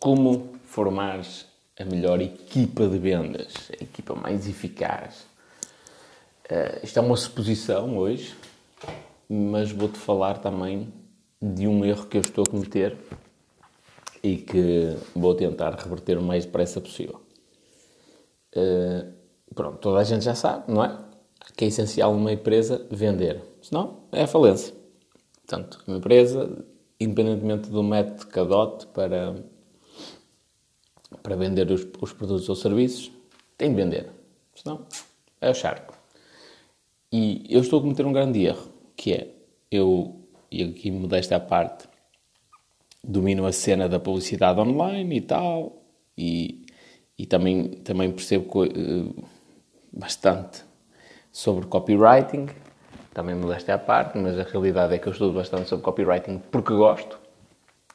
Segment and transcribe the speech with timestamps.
[0.00, 1.20] como formar
[1.78, 5.26] a melhor equipa de vendas, a equipa mais eficaz.
[6.50, 8.34] Uh, isto é uma suposição hoje,
[9.28, 10.92] mas vou-te falar também
[11.40, 12.96] de um erro que eu estou a cometer
[14.22, 17.20] e que vou tentar reverter o mais depressa possível.
[18.56, 19.12] Uh,
[19.54, 20.98] pronto, toda a gente já sabe, não é?
[21.56, 24.74] Que é essencial numa empresa vender, senão é a falência.
[25.46, 26.64] Portanto, uma empresa,
[27.00, 29.36] independentemente do método que adote para,
[31.22, 33.10] para vender os, os produtos ou serviços,
[33.56, 34.10] tem de vender,
[34.54, 34.86] senão
[35.40, 35.94] é o charco.
[37.12, 39.28] E eu estou a cometer um grande erro, que é,
[39.70, 40.14] eu,
[40.50, 41.88] e aqui modesta à parte,
[43.02, 45.82] domino a cena da publicidade online e tal,
[46.16, 46.66] e,
[47.18, 49.24] e também, também percebo uh,
[49.92, 50.64] bastante
[51.32, 52.46] sobre copywriting,
[53.14, 56.72] também modéstia à parte, mas a realidade é que eu estudo bastante sobre copywriting porque
[56.74, 57.18] gosto,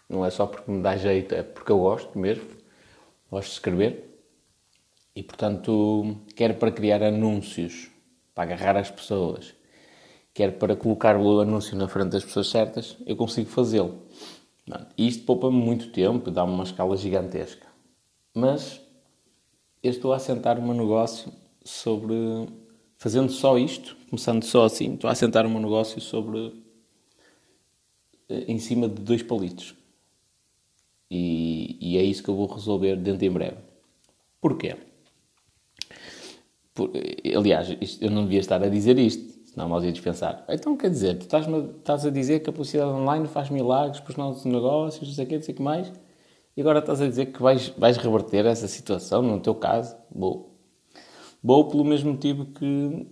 [0.09, 2.45] não é só porque me dá jeito, é porque eu gosto mesmo,
[3.33, 4.13] gosto de escrever,
[5.15, 7.89] e portanto, quer para criar anúncios,
[8.33, 9.53] para agarrar as pessoas,
[10.33, 14.03] quer para colocar o anúncio na frente das pessoas certas, eu consigo fazê-lo.
[14.97, 17.67] Isto poupa-me muito tempo, dá-me uma escala gigantesca.
[18.33, 18.81] Mas
[19.81, 21.31] eu estou a assentar um negócio
[21.63, 22.15] sobre.
[22.97, 26.63] Fazendo só isto, começando só assim, estou a assentar um negócio sobre.
[28.29, 29.75] Eh, em cima de dois palitos.
[31.15, 33.57] E, e é isso que eu vou resolver dentro em breve.
[34.41, 34.75] Porquê?
[36.73, 36.89] Por,
[37.37, 40.89] aliás, isto, eu não devia estar a dizer isto, Senão nós íamos pensar, então quer
[40.89, 44.45] dizer, tu estás, estás a dizer que a publicidade online faz milagres para os nossos
[44.45, 45.93] negócios, não sei o que, não sei o que mais,
[46.57, 49.95] e agora estás a dizer que vais, vais reverter essa situação, no teu caso?
[50.09, 50.49] Bom.
[51.43, 53.07] Bom pelo mesmo motivo que,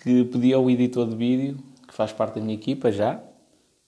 [0.00, 1.58] que pedi ao editor de vídeo,
[1.88, 3.20] que faz parte da minha equipa já,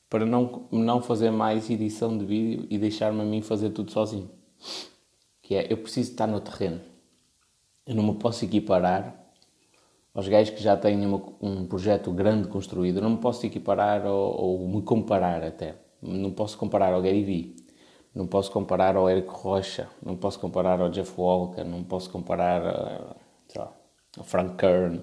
[0.08, 4.30] para não, não fazer mais edição de vídeo e deixar-me a mim fazer tudo sozinho.
[5.42, 6.80] Que é, eu preciso estar no terreno.
[7.86, 9.24] Eu não me posso equiparar
[10.14, 12.98] aos gajos que já têm uma, um projeto grande construído.
[12.98, 15.74] Eu não me posso equiparar ou, ou, me comparar até.
[16.01, 17.56] Não posso comparar ao Gary Vee,
[18.14, 22.62] não posso comparar ao Eric Rocha, não posso comparar ao Jeff Walker, não posso comparar
[23.56, 23.73] lá,
[24.17, 25.02] ao Frank Kern.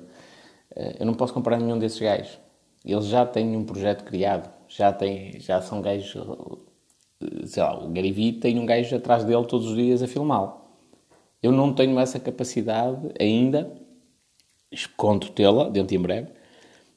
[0.75, 2.39] Eh, eu não posso comparar nenhum desses gajos.
[2.85, 6.15] Eles já têm um projeto criado, já, têm, já são gajos.
[7.45, 10.59] Sei lá, o Gary Vee tem um gajo atrás dele todos os dias a filmá-lo.
[11.41, 13.71] Eu não tenho essa capacidade ainda
[14.95, 16.29] conto tê-la dentro em breve,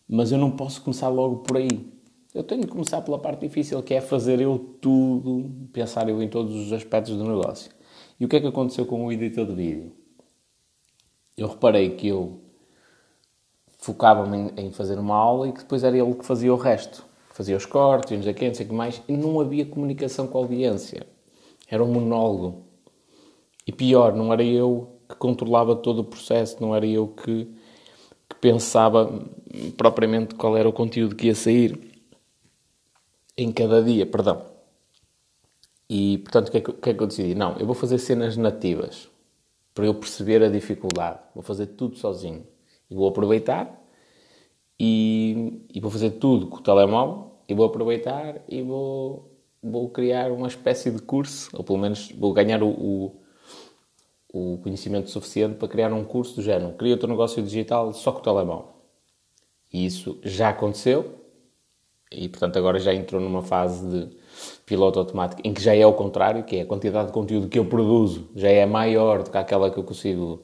[0.09, 1.93] mas eu não posso começar logo por aí.
[2.33, 6.29] Eu tenho de começar pela parte difícil, que é fazer eu tudo, pensar eu em
[6.29, 7.71] todos os aspectos do negócio.
[8.19, 9.93] E o que é que aconteceu com o editor de vídeo?
[11.37, 12.41] Eu reparei que eu
[13.79, 17.05] focava-me em fazer uma aula e que depois era ele que fazia o resto.
[17.35, 20.29] Fazia os cortes, e não sei não sei o que mais, e não havia comunicação
[20.29, 21.05] com a audiência.
[21.69, 22.63] Era um monólogo.
[23.67, 27.49] E pior, não era eu que controlava todo o processo, não era eu que
[28.29, 29.11] que pensava
[29.77, 31.79] propriamente qual era o conteúdo que ia sair
[33.37, 34.47] em cada dia, perdão.
[35.91, 37.35] E, portanto, o que, é que, que é que eu decidi?
[37.35, 39.09] Não, eu vou fazer cenas nativas
[39.75, 41.19] para eu perceber a dificuldade.
[41.35, 42.47] Vou fazer tudo sozinho.
[42.89, 43.84] E vou aproveitar
[44.79, 49.31] e, e vou fazer tudo com o telemóvel e vou aproveitar e vou,
[49.63, 53.25] vou criar uma espécie de curso, ou pelo menos vou ganhar o, o
[54.35, 56.73] o conhecimento suficiente para criar um curso do género.
[56.73, 58.75] Cria o teu negócio digital só com o telemóvel.
[59.73, 61.21] E isso já aconteceu
[62.11, 64.17] e, portanto, agora já entrou numa fase de
[64.67, 67.61] piloto automático em que já é o contrário, que é a quantidade de conteúdo que
[67.61, 70.43] eu produzo já é maior do que aquela que eu consigo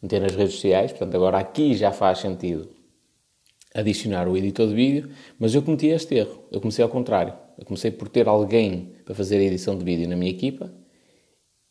[0.00, 0.92] meter nas redes sociais.
[0.92, 2.70] Portanto, agora aqui já faz sentido
[3.76, 6.44] adicionar o editor de vídeo, mas eu cometi este erro.
[6.50, 7.34] Eu comecei ao contrário.
[7.58, 10.72] Eu comecei por ter alguém para fazer a edição de vídeo na minha equipa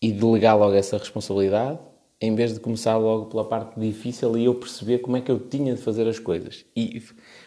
[0.01, 1.79] e delegar logo essa responsabilidade,
[2.21, 5.39] em vez de começar logo pela parte difícil e eu perceber como é que eu
[5.39, 6.65] tinha de fazer as coisas.
[6.75, 7.01] E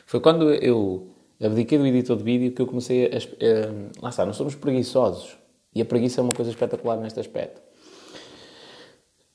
[0.05, 1.09] foi quando eu
[1.41, 3.09] abdiquei do editor de vídeo que eu comecei a.
[3.09, 5.37] a lá está, nós somos preguiçosos.
[5.75, 7.63] E a preguiça é uma coisa espetacular neste aspecto.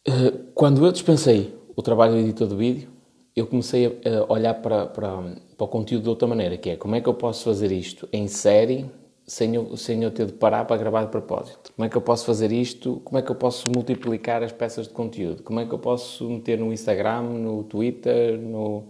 [0.05, 2.92] Eh, quando eu dispensei o trabalho do editor de vídeo,
[3.35, 5.17] eu comecei a olhar para, para,
[5.57, 8.07] para o conteúdo de outra maneira, que é como é que eu posso fazer isto
[8.13, 8.85] em série
[9.25, 11.71] sem eu, sem eu ter de parar para gravar de propósito?
[11.75, 13.01] Como é que eu posso fazer isto?
[13.03, 15.43] Como é que eu posso multiplicar as peças de conteúdo?
[15.43, 18.83] Como é que eu posso meter no Instagram, no Twitter, no,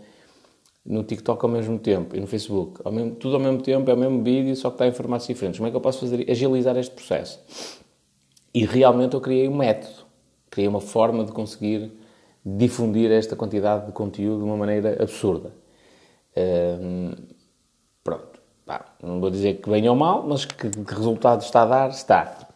[0.86, 2.82] no TikTok ao mesmo tempo e no Facebook?
[2.84, 5.28] Ao mesmo, tudo ao mesmo tempo, é o mesmo vídeo, só que está em formatos
[5.28, 5.60] diferentes.
[5.60, 7.40] Como é que eu posso fazer, agilizar este processo?
[8.54, 10.06] E realmente eu criei um método,
[10.50, 11.92] criei uma forma de conseguir
[12.46, 15.52] difundir esta quantidade de conteúdo de uma maneira absurda.
[18.04, 18.42] Pronto.
[18.66, 21.90] Pá, não vou dizer que bem ou mal, mas que, que resultado está a dar,
[21.90, 22.48] está.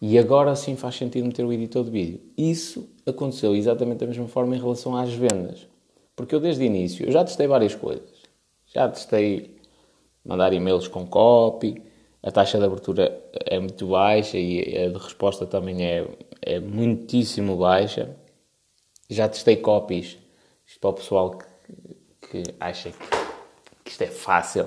[0.00, 2.20] E agora sim faz sentido meter o editor de vídeo.
[2.36, 5.66] Isso aconteceu exatamente da mesma forma em relação às vendas.
[6.16, 8.10] Porque eu desde o início, eu já testei várias coisas.
[8.66, 9.56] Já testei
[10.24, 11.82] mandar e-mails com copy,
[12.22, 16.08] a taxa de abertura é muito baixa e a de resposta também é,
[16.40, 18.16] é muitíssimo baixa.
[19.12, 20.18] Já testei copies,
[20.66, 22.98] isto para o pessoal que, que acha que,
[23.84, 24.64] que isto é fácil.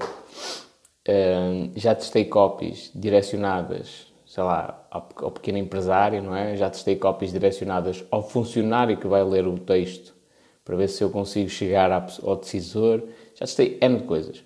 [1.75, 6.55] Já testei copies direcionadas, sei lá, ao, ao, pequeno empresário, não é?
[6.55, 10.13] Já testei copies direcionadas ao funcionário que vai ler o texto
[10.63, 13.03] para ver se eu consigo chegar ao decisor.
[13.33, 14.43] Já testei N coisas.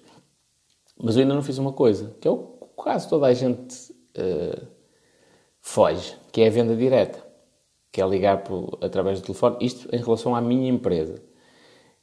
[0.98, 3.92] Mas eu ainda não fiz uma coisa, que é o que quase toda a gente
[4.18, 4.68] uh,
[5.60, 7.29] foge, que é a venda direta.
[7.92, 9.58] Que é ligar por, através do telefone.
[9.62, 11.22] Isto em relação à minha empresa.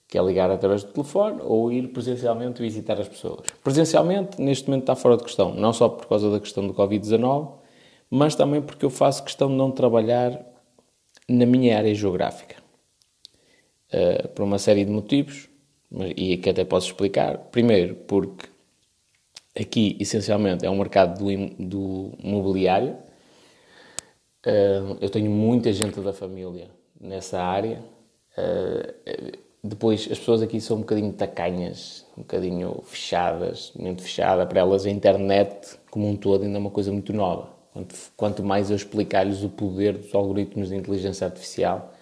[0.08, 3.46] Que é ligar através do telefone ou ir presencialmente visitar as pessoas.
[3.62, 5.54] Presencialmente, neste momento, está fora de questão.
[5.54, 7.52] Não só por causa da questão do Covid-19,
[8.10, 10.44] mas também porque eu faço questão de não trabalhar
[11.28, 12.56] na minha área geográfica.
[13.92, 15.48] Uh, por uma série de motivos,
[16.16, 17.38] e que até posso explicar.
[17.50, 18.48] Primeiro, porque
[19.58, 22.96] aqui, essencialmente, é um mercado do, do mobiliário.
[25.00, 26.68] Eu tenho muita gente da família
[27.00, 27.82] nessa área.
[28.38, 34.46] Uh, depois, as pessoas aqui são um bocadinho tacanhas, um bocadinho fechadas, muito fechada.
[34.46, 37.48] Para elas, a internet, como um todo, ainda é uma coisa muito nova.
[38.16, 41.92] Quanto mais eu explicar-lhes o poder dos algoritmos de inteligência artificial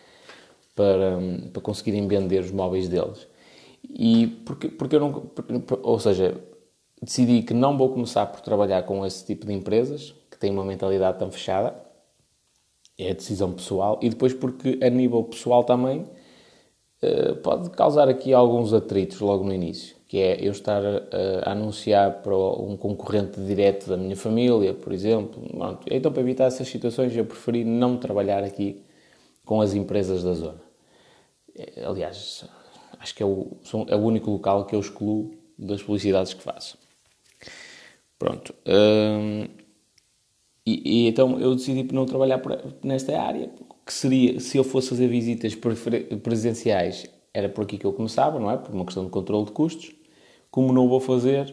[0.75, 1.19] para,
[1.53, 3.27] para conseguirem vender os móveis deles.
[3.89, 5.31] E porque, porque eu não.
[5.83, 6.37] Ou seja,
[7.03, 10.65] decidi que não vou começar por trabalhar com esse tipo de empresas que têm uma
[10.65, 11.75] mentalidade tão fechada.
[12.99, 13.99] É a decisão pessoal.
[14.03, 16.07] E depois porque a nível pessoal também
[17.03, 19.97] uh, pode causar aqui alguns atritos logo no início.
[20.07, 25.43] Que é eu estar a, anunciar para um concorrente direto da minha família, por exemplo.
[25.91, 28.85] Então, para evitar essas situações, eu preferi não trabalhar aqui
[29.45, 30.63] com as empresas da zona.
[31.57, 32.45] Eh, aliás,
[32.99, 33.57] acho que é o,
[33.89, 36.79] é o único local que eu excluo das publicidades que faço.
[38.19, 38.55] Pronto.
[38.67, 39.49] Hum,
[40.67, 42.41] e, e, então eu decidi não trabalhar
[42.83, 43.51] nesta área,
[43.85, 45.55] que seria, se eu fosse fazer visitas
[46.23, 48.57] presenciais, era por aqui que eu começava, não é?
[48.57, 49.95] Por uma questão de controle de custos.
[50.51, 51.53] Como não vou fazer,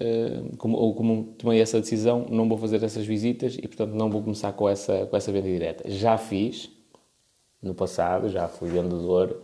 [0.00, 4.10] uh, como, ou como tomei essa decisão, não vou fazer essas visitas e, portanto, não
[4.10, 5.88] vou começar com essa, com essa venda direta.
[5.88, 6.70] Já fiz
[7.62, 9.40] no passado, já fui vendedor,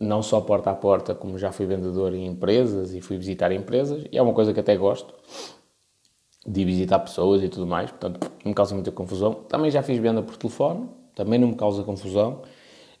[0.00, 4.06] não só porta a porta, como já fui vendedor em empresas e fui visitar empresas,
[4.10, 5.14] e é uma coisa que até gosto
[6.46, 9.34] de visitar pessoas e tudo mais, portanto, não me causa muita confusão.
[9.48, 12.42] Também já fiz venda por telefone, também não me causa confusão.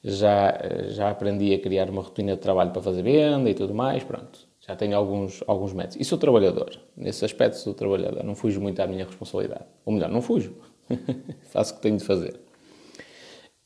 [0.02, 0.58] Já,
[0.88, 4.38] já aprendi a criar uma rotina de trabalho para fazer venda e tudo mais, pronto.
[4.66, 5.96] Já tenho alguns, alguns métodos.
[6.00, 6.78] E sou trabalhador.
[6.96, 8.24] Nesse aspecto sou trabalhador.
[8.24, 9.64] Não fujo muito à minha responsabilidade.
[9.84, 10.54] Ou melhor, não fujo.
[11.52, 12.40] Faço o que tenho de fazer.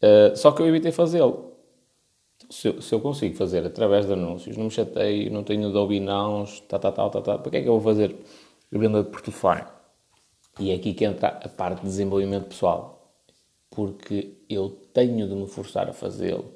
[0.03, 1.53] Uh, só que eu evitei fazê-lo.
[2.51, 6.61] Se se eu, consigo fazer através de anúncios, não me chateio, não tenho Adobe Nouns,
[6.61, 8.17] tá, tá, tá, tá, tá, para que é que eu vou fazer
[8.71, 9.67] venda de portfólio.
[10.59, 13.13] E é aqui que entra a parte de desenvolvimento pessoal,
[13.71, 16.53] porque eu tenho de me forçar a fazê-lo.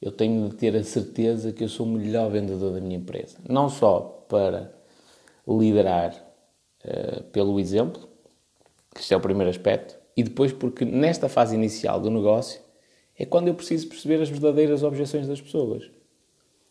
[0.00, 3.38] Eu tenho de ter a certeza que eu sou o melhor vendedor da minha empresa.
[3.48, 4.74] Não só para
[5.46, 6.14] liderar
[6.84, 8.08] uh, pelo exemplo,
[8.94, 12.60] que este é o primeiro aspecto, e depois porque nesta fase inicial do negócio
[13.18, 15.90] é quando eu preciso perceber as verdadeiras objeções das pessoas.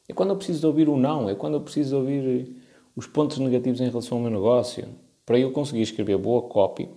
[0.08, 2.63] É quando eu preciso ouvir o não, é quando eu preciso ouvir
[2.96, 4.88] os pontos negativos em relação ao meu negócio,
[5.26, 6.90] para eu conseguir escrever boa copy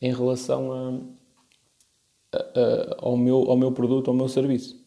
[0.00, 4.78] em relação a, a, a, ao, meu, ao meu produto, ao meu serviço.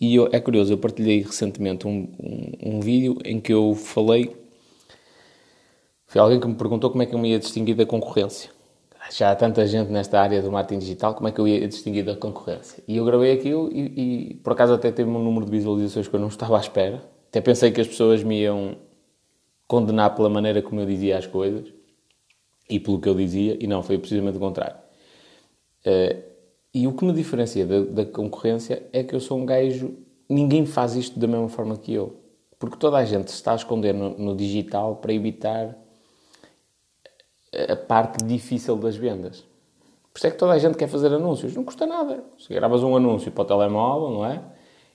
[0.00, 4.36] E eu, é curioso, eu partilhei recentemente um, um, um, vídeo em que eu falei.
[6.06, 8.50] Foi alguém que me perguntou como é que eu me ia distinguir da concorrência.
[9.10, 12.04] Já há tanta gente nesta área do marketing digital, como é que eu ia distinguir
[12.04, 12.82] da concorrência?
[12.88, 16.14] E eu gravei aquilo e, e por acaso até teve um número de visualizações que
[16.14, 17.02] eu não estava à espera.
[17.28, 18.76] Até pensei que as pessoas me iam
[19.66, 21.72] condenar pela maneira como eu dizia as coisas
[22.68, 24.76] e pelo que eu dizia, e não, foi precisamente o contrário.
[25.86, 26.22] Uh,
[26.74, 29.94] e o que me diferencia da, da, concorrência é que eu sou um gajo.
[30.28, 32.20] Ninguém faz isto da mesma forma que eu.
[32.58, 35.76] Porque toda a gente se está a esconder no, no digital para evitar
[37.68, 39.44] a parte difícil das vendas.
[40.12, 41.54] Por isso é que toda a gente quer fazer anúncios.
[41.54, 42.24] Não custa nada.
[42.38, 44.42] Se gravas um anúncio para o telemóvel, não é?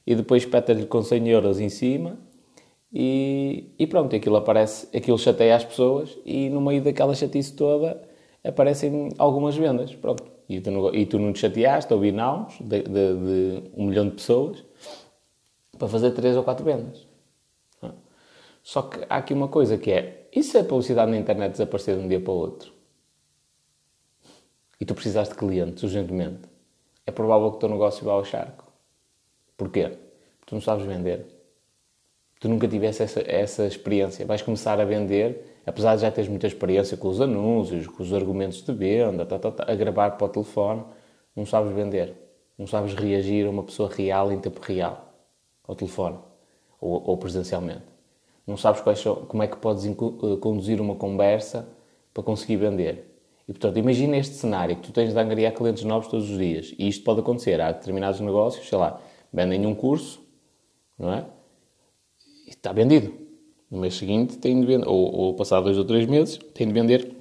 [0.05, 2.17] E depois espeta-lhe com 100 euros em cima
[2.93, 8.01] e, e pronto, aquilo aparece, aquilo chateia as pessoas e no meio daquela chatice toda
[8.43, 10.23] aparecem algumas vendas, pronto.
[10.49, 14.09] E tu não, e tu não te chateaste, ouvi não de, de, de, um milhão
[14.09, 14.63] de pessoas
[15.77, 17.07] para fazer três ou quatro vendas.
[18.63, 21.97] Só que há aqui uma coisa que é, e se a publicidade na internet desaparecer
[21.97, 22.71] de um dia para o outro?
[24.81, 26.41] e tu precisas de clientes urgentemente,
[27.05, 28.73] é provável que o teu negócio vá ao charco.
[29.55, 29.89] Porquê?
[29.89, 31.23] Porque tu não sabes vender.
[32.41, 34.25] Tu nunca tiveste essa, essa experiência.
[34.25, 38.11] Vais começar a vender, apesar de já teres muita experiência com os anúncios, com os
[38.11, 40.83] argumentos de venda, tá, tá, tá, a gravar para o telefone,
[41.35, 42.15] não sabes vender.
[42.57, 45.13] Não sabes reagir a uma pessoa real em tempo real,
[45.67, 46.17] ao telefone
[46.79, 47.83] ou, ou presencialmente.
[48.47, 49.93] Não sabes são, como é que podes eh,
[50.41, 51.69] conduzir uma conversa
[52.11, 53.19] para conseguir vender.
[53.47, 56.73] E, portanto, imagina este cenário que tu tens de angariar clientes novos todos os dias.
[56.79, 57.61] E isto pode acontecer.
[57.61, 58.99] Há determinados negócios, sei lá,
[59.31, 60.19] vendem um curso,
[60.97, 61.25] não é?
[62.51, 63.13] E está vendido.
[63.69, 67.15] No mês seguinte, tem de vender, ou, ou dois ou três meses, tem de vender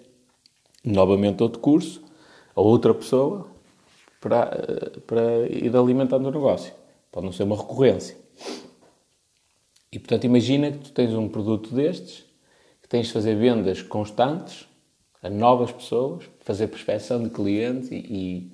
[0.84, 2.02] novamente outro curso
[2.56, 3.46] a outra pessoa
[4.20, 6.74] para, eh, para ir alimentando o negócio.
[7.12, 8.16] Pode não ser uma recorrência.
[9.92, 12.24] E, portanto, imagina que tu tens um produto destes,
[12.82, 14.66] que tens de fazer vendas constantes
[15.22, 18.50] a novas pessoas, fazer prospecção de clientes e,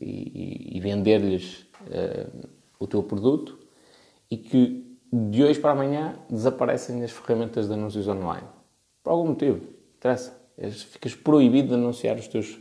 [0.00, 3.58] e, e vender-lhes uh, o teu produto
[4.30, 8.46] e que de hoje para amanhã desaparecem as ferramentas de anúncios online.
[9.02, 9.60] Por algum motivo.
[9.96, 10.40] Interessa.
[10.90, 12.58] Ficas proibido de anunciar os teus,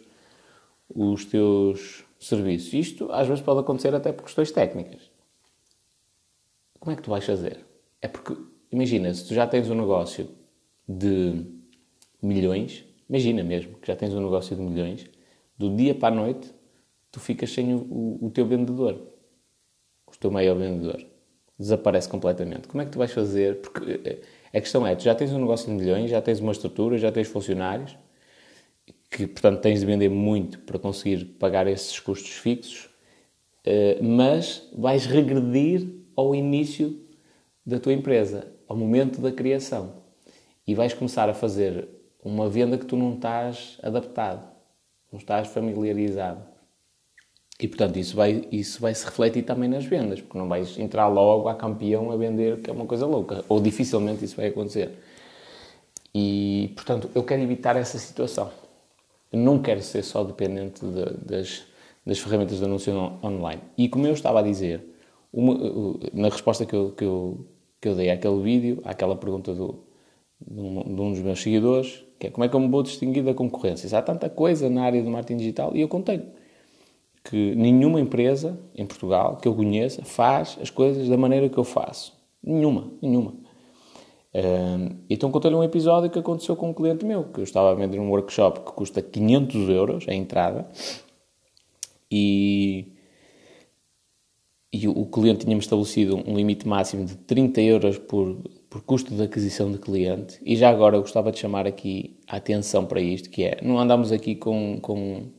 [0.94, 2.74] os teus serviços.
[2.74, 5.12] Isto às vezes pode acontecer até por questões técnicas.
[6.80, 7.66] Como é que tu vais fazer?
[8.02, 8.36] É porque,
[8.72, 10.30] imagina, se tu já tens um negócio
[10.88, 11.46] de
[12.22, 15.06] milhões, imagina mesmo que já tens um negócio de milhões,
[15.58, 16.54] do dia para a noite
[17.12, 19.00] tu ficas sem o, o, o teu vendedor,
[20.08, 21.06] o teu maior vendedor.
[21.60, 22.68] Desaparece completamente.
[22.70, 23.60] Como é que tu vais fazer?
[23.62, 24.22] Porque eh,
[24.58, 27.12] a questão é, tu já tens um negócio de milhões, já tens uma estrutura, já
[27.12, 27.98] tens funcionários,
[29.12, 32.90] que portanto tens de vender muito para conseguir pagar esses custos fixos,
[33.66, 36.98] eh, mas vais regredir ao início
[37.66, 39.96] da tua empresa, ao momento da criação.
[40.66, 41.88] E vais começar a fazer
[42.24, 44.48] uma venda que tu não estás adaptado,
[45.12, 46.49] não estás familiarizado.
[47.60, 51.08] E portanto isso vai, isso vai se refletir também nas vendas, porque não vais entrar
[51.08, 54.92] logo a campeão a vender, que é uma coisa louca, ou dificilmente isso vai acontecer.
[56.16, 58.50] E portanto eu quero evitar essa situação.
[59.32, 61.64] Eu não quero ser só dependente de, das,
[62.06, 63.62] das ferramentas de anúncio online.
[63.78, 64.82] E como eu estava a dizer,
[65.32, 65.56] uma,
[66.14, 67.46] na resposta que eu, que eu
[67.82, 69.80] que eu dei àquele vídeo, àquela pergunta do,
[70.40, 72.84] de, um, de um dos meus seguidores, que é como é que eu me vou
[72.84, 73.98] distinguir da concorrência?
[73.98, 76.22] Há tanta coisa na área do marketing digital e eu contei
[77.30, 81.64] que nenhuma empresa em Portugal que eu conheça faz as coisas da maneira que eu
[81.64, 82.18] faço.
[82.42, 83.36] Nenhuma, nenhuma.
[84.34, 87.76] Um, então contei-lhe um episódio que aconteceu com um cliente meu, que eu estava a
[87.76, 90.68] vender um workshop que custa 500 euros a entrada
[92.12, 92.94] e
[94.72, 98.38] e o, cliente tinha-me estabelecido um limite máximo de 30 euros por,
[98.70, 100.40] por custo de aquisição de cliente.
[100.46, 103.80] E já agora eu gostava de chamar aqui a atenção para isto, que é, não
[103.80, 105.32] andamos aqui com, com,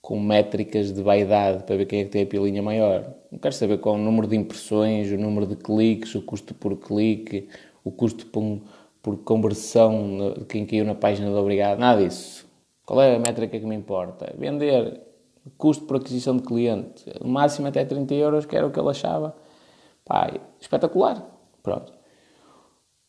[0.00, 3.12] com métricas de vaidade para ver quem é que tem a pilinha maior.
[3.30, 6.76] Não quero saber qual o número de impressões, o número de cliques, o custo por
[6.76, 7.48] clique,
[7.84, 8.60] o custo por,
[9.02, 12.48] por conversão de quem caiu na página do obrigado, nada disso.
[12.84, 14.34] Qual é a métrica que me importa?
[14.36, 15.00] Vender
[15.56, 18.90] custo por aquisição de cliente, o máximo até 30 euros, que era o que ele
[18.90, 19.36] achava.
[20.04, 21.24] Pá, espetacular.
[21.62, 21.99] Pronto.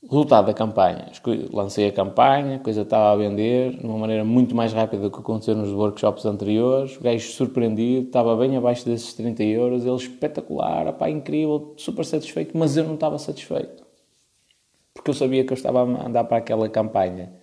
[0.03, 1.12] Resultado da campanha.
[1.53, 5.12] Lancei a campanha, a coisa estava a vender de uma maneira muito mais rápida do
[5.12, 6.98] que aconteceu nos workshops anteriores.
[6.98, 9.86] O gajo surpreendido, estava bem abaixo desses 30 euros.
[9.86, 13.84] Ele espetacular, pá, incrível, super satisfeito, mas eu não estava satisfeito.
[14.93, 17.41] Porque eu sabia que eu estava a andar para aquela campanha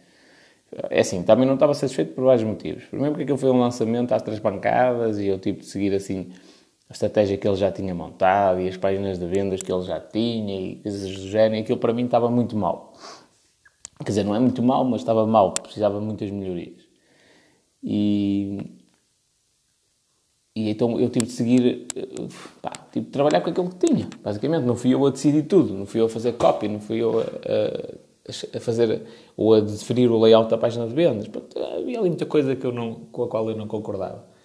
[0.90, 2.84] é assim, também não estava satisfeito por vários motivos.
[2.84, 6.30] Primeiro porque aquilo foi um lançamento às três pancadas e eu tive de seguir assim
[6.88, 10.00] a estratégia que ele já tinha montado e as páginas de vendas que ele já
[10.00, 11.62] tinha e coisas do género.
[11.62, 12.94] Aquilo para mim estava muito mal.
[13.98, 16.82] Quer dizer, não é muito mal, mas estava mal, precisava de muitas melhorias.
[17.82, 18.80] E,
[20.56, 21.86] e então eu tive de seguir,
[22.62, 24.64] pá, tive de trabalhar com aquilo que tinha, basicamente.
[24.64, 27.20] Não fui eu a decidir tudo, não fui eu a fazer copy, não fui eu
[27.20, 29.02] a, a fazer
[29.36, 31.28] ou a definir o layout da página de vendas.
[31.76, 34.37] Havia ali muita coisa que eu não, com a qual eu não concordava.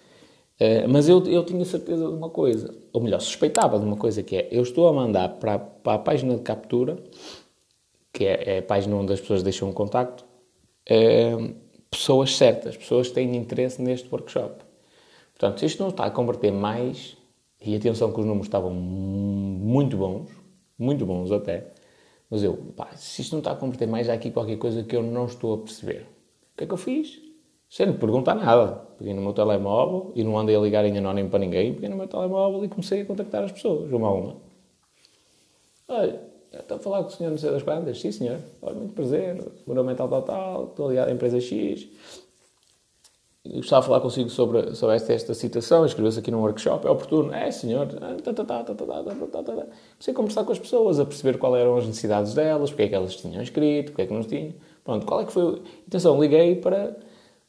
[0.60, 4.22] Uh, mas eu, eu tinha certeza de uma coisa, ou melhor, suspeitava de uma coisa
[4.22, 7.02] que é, eu estou a mandar para, para a página de captura,
[8.12, 10.24] que é, é, a página onde as pessoas deixam um contacto,
[10.90, 11.54] uh,
[11.90, 14.62] pessoas certas, pessoas que têm interesse neste workshop.
[15.32, 17.16] Portanto, se isto não está a converter mais,
[17.60, 20.30] e atenção que os números estavam muito bons,
[20.78, 21.72] muito bons até,
[22.30, 24.94] mas eu, pá, se isto não está a converter mais, há aqui qualquer coisa que
[24.94, 26.06] eu não estou a perceber.
[26.52, 27.23] O que é que eu fiz?
[27.68, 28.84] Sem lhe perguntar nada.
[28.98, 31.74] Peguei no meu telemóvel e não andei a ligar em anónimo para ninguém.
[31.74, 34.36] Peguei no meu telemóvel e comecei a contactar as pessoas, uma a uma.
[35.88, 36.20] Olha,
[36.52, 38.00] estou a falar com o senhor não sei das quantas?
[38.00, 38.38] Sim, senhor.
[38.62, 39.36] Olha, muito prazer.
[39.66, 40.64] Meu nome é tal, tal, tal.
[40.66, 41.88] Estou ligado à empresa X.
[43.44, 47.34] gostava de falar consigo sobre, sobre esta, esta situação, inscreveu-se aqui num workshop, é oportuno?
[47.34, 47.88] É, senhor.
[47.88, 52.88] Comecei a conversar com as pessoas, a perceber quais eram as necessidades delas, porque é
[52.88, 54.54] que elas tinham inscrito, porque é que não tinham.
[54.82, 55.62] Pronto, qual é que foi...
[55.86, 56.96] Atenção, liguei para,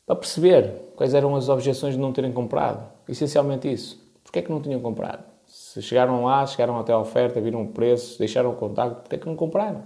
[0.06, 2.88] para perceber quais eram as objeções de não terem comprado.
[3.10, 4.00] Essencialmente isso.
[4.24, 5.24] Porquê é que não tinham comprado?
[5.48, 9.20] Se chegaram lá, chegaram até a oferta, viram o preço, deixaram o contacto, porquê é
[9.20, 9.84] que não compraram?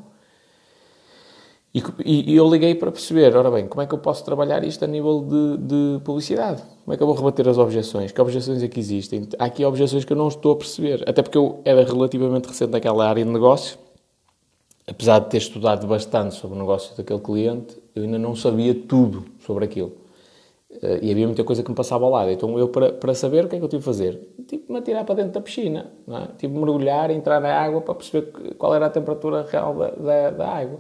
[1.72, 4.84] E, e, eu liguei para perceber, ora bem, como é que eu posso trabalhar isto
[4.84, 6.64] a nível de, de, publicidade?
[6.84, 8.12] Como é que eu vou rebater as objeções?
[8.12, 9.30] Que objeções é que existem?
[9.38, 11.08] Há aqui objeções que eu não estou a perceber.
[11.08, 13.78] Até porque eu era relativamente recente naquela área de negócio.
[14.88, 19.26] Apesar de ter estudado bastante sobre o negócio daquele cliente, eu ainda não sabia tudo
[19.46, 20.09] sobre aquilo.
[20.72, 22.30] Uh, e havia muita coisa que me passava ao lado.
[22.30, 24.36] Então, eu, para, para saber, o que é que eu tive a fazer?
[24.48, 25.92] Tive-me a tirar para dentro da piscina.
[26.08, 26.28] É?
[26.38, 30.30] Tive de mergulhar, entrar na água para perceber qual era a temperatura real da, da,
[30.30, 30.80] da água.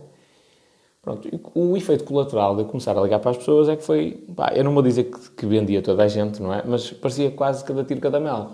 [1.01, 4.23] Pronto, o efeito colateral de começar a ligar para as pessoas é que foi.
[4.35, 6.61] Pá, eu não vou dizer que, que vendia toda a gente, não é?
[6.65, 8.49] Mas parecia quase cada tiro, cada mel.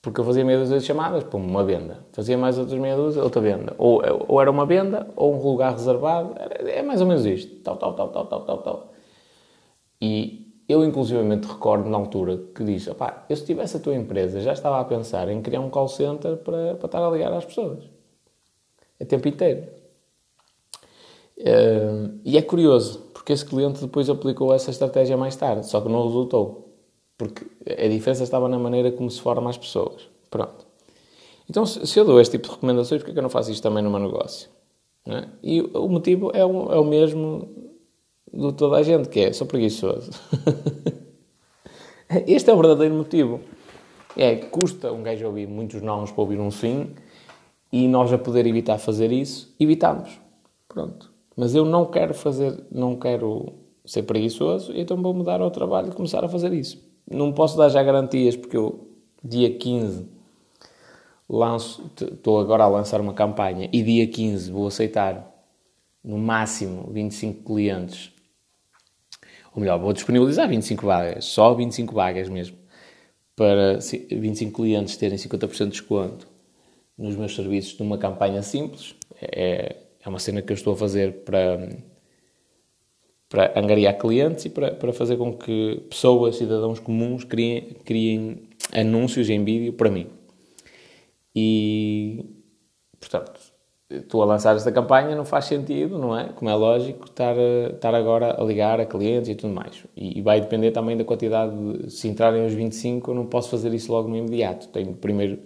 [0.00, 2.04] Porque eu fazia meia dúzia de chamadas, pum, uma venda.
[2.12, 3.74] Fazia mais outras meia dúzia, outra venda.
[3.76, 6.34] Ou, ou era uma venda, ou um lugar reservado.
[6.66, 7.56] É mais ou menos isto.
[7.62, 8.92] Tal, tal, tal, tal, tal, tal, tal.
[10.00, 14.40] E eu, inclusivamente, recordo na altura que disse: opá, eu se tivesse a tua empresa,
[14.40, 17.44] já estava a pensar em criar um call center para, para estar a ligar às
[17.44, 17.84] pessoas.
[19.00, 19.66] A tempo inteiro.
[21.38, 25.88] Uh, e é curioso, porque esse cliente depois aplicou essa estratégia mais tarde, só que
[25.88, 26.74] não resultou.
[27.16, 30.08] Porque a diferença estava na maneira como se forma as pessoas.
[30.30, 30.66] Pronto.
[31.48, 33.62] Então, se eu dou este tipo de recomendações, porquê é que eu não faço isto
[33.62, 34.50] também no meu negócio?
[35.06, 35.26] É?
[35.42, 37.48] E o motivo é o, é o mesmo
[38.32, 40.10] de toda a gente, que é, sou preguiçoso.
[42.26, 43.40] este é o verdadeiro motivo.
[44.16, 46.90] É custa um gajo ouvir muitos nomes para ouvir um sim,
[47.72, 50.18] e nós a poder evitar fazer isso, evitamos.
[50.66, 51.10] Pronto.
[51.36, 53.52] Mas eu não quero fazer, não quero
[53.84, 56.82] ser preguiçoso, então vou-me dar ao trabalho de começar a fazer isso.
[57.10, 58.88] Não posso dar já garantias, porque eu,
[59.22, 60.06] dia 15,
[61.28, 65.30] lanço, estou agora a lançar uma campanha e dia 15 vou aceitar
[66.02, 68.12] no máximo 25 clientes.
[69.58, 72.56] Ou melhor, vou disponibilizar 25 vagas, só 25 vagas mesmo,
[73.34, 76.28] para 25 clientes terem 50% de desconto
[76.96, 78.94] nos meus serviços numa campanha simples.
[79.20, 81.76] É, é uma cena que eu estou a fazer para,
[83.28, 89.28] para angariar clientes e para, para fazer com que pessoas, cidadãos comuns, criem, criem anúncios
[89.28, 90.06] em vídeo para mim.
[91.34, 92.24] E,
[93.00, 93.40] portanto,
[93.90, 96.28] estou a lançar esta campanha, não faz sentido, não é?
[96.32, 99.84] Como é lógico, estar, estar agora a ligar a clientes e tudo mais.
[99.96, 103.48] E, e vai depender também da quantidade, de, se entrarem os 25, eu não posso
[103.48, 104.68] fazer isso logo no imediato.
[104.68, 105.38] Tenho primeiro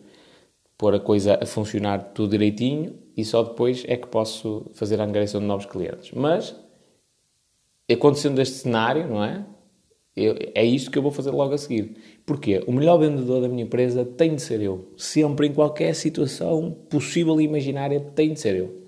[0.77, 5.05] pôr a coisa a funcionar tudo direitinho e só depois é que posso fazer a
[5.05, 6.11] angariação de novos clientes.
[6.13, 6.57] Mas,
[7.91, 9.45] acontecendo este cenário, não é?
[10.15, 11.97] Eu, é isto que eu vou fazer logo a seguir.
[12.27, 12.63] Porquê?
[12.67, 14.89] O melhor vendedor da minha empresa tem de ser eu.
[14.97, 18.83] Sempre, em qualquer situação possível e imaginária, tem de ser eu.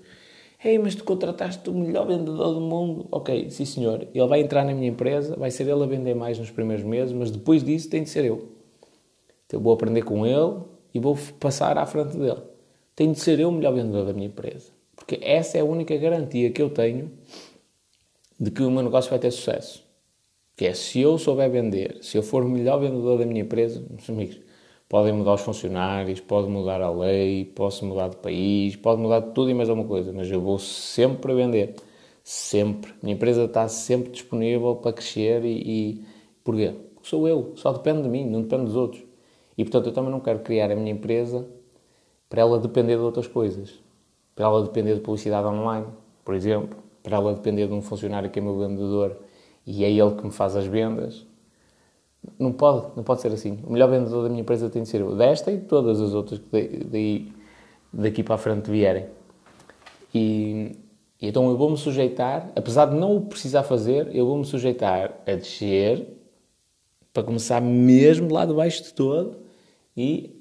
[0.63, 3.07] Ei, mas tu contrataste o melhor vendedor do mundo.
[3.11, 4.07] Ok, sim senhor.
[4.13, 7.13] Ele vai entrar na minha empresa, vai ser ele a vender mais nos primeiros meses,
[7.13, 8.49] mas depois disso tem de ser eu.
[9.45, 10.59] Então eu vou aprender com ele
[10.93, 12.41] e vou passar à frente dele
[12.95, 14.71] tenho de ser eu o melhor vendedor da minha empresa.
[14.95, 17.11] Porque essa é a única garantia que eu tenho
[18.39, 19.84] de que o meu negócio vai ter sucesso.
[20.55, 23.85] Que é, se eu souber vender, se eu for o melhor vendedor da minha empresa,
[23.89, 24.39] meus amigos,
[24.87, 29.49] podem mudar os funcionários, pode mudar a lei, posso mudar de país, pode mudar tudo
[29.49, 31.75] e mais alguma coisa, mas eu vou sempre vender.
[32.23, 32.93] Sempre.
[33.03, 36.05] Minha empresa está sempre disponível para crescer e, e...
[36.43, 36.73] Porquê?
[36.95, 39.03] Porque sou eu, só depende de mim, não depende dos outros.
[39.57, 41.47] E portanto eu também não quero criar a minha empresa
[42.29, 43.79] para ela depender de outras coisas.
[44.35, 45.87] Para ela depender de publicidade online,
[46.23, 46.77] por exemplo.
[47.03, 49.17] Para ela depender de um funcionário que é meu vendedor
[49.65, 51.25] e é ele que me faz as vendas.
[52.39, 53.59] Não pode, não pode ser assim.
[53.65, 55.15] O melhor vendedor da minha empresa tem de ser eu.
[55.15, 57.31] Desta e todas as outras que daí,
[57.91, 59.07] daqui para a frente vierem.
[60.13, 60.75] E,
[61.21, 65.31] e então eu vou-me sujeitar, apesar de não o precisar fazer, eu vou-me sujeitar a
[65.35, 66.07] descer
[67.13, 69.37] para começar mesmo lá de baixo de todo
[69.95, 70.35] e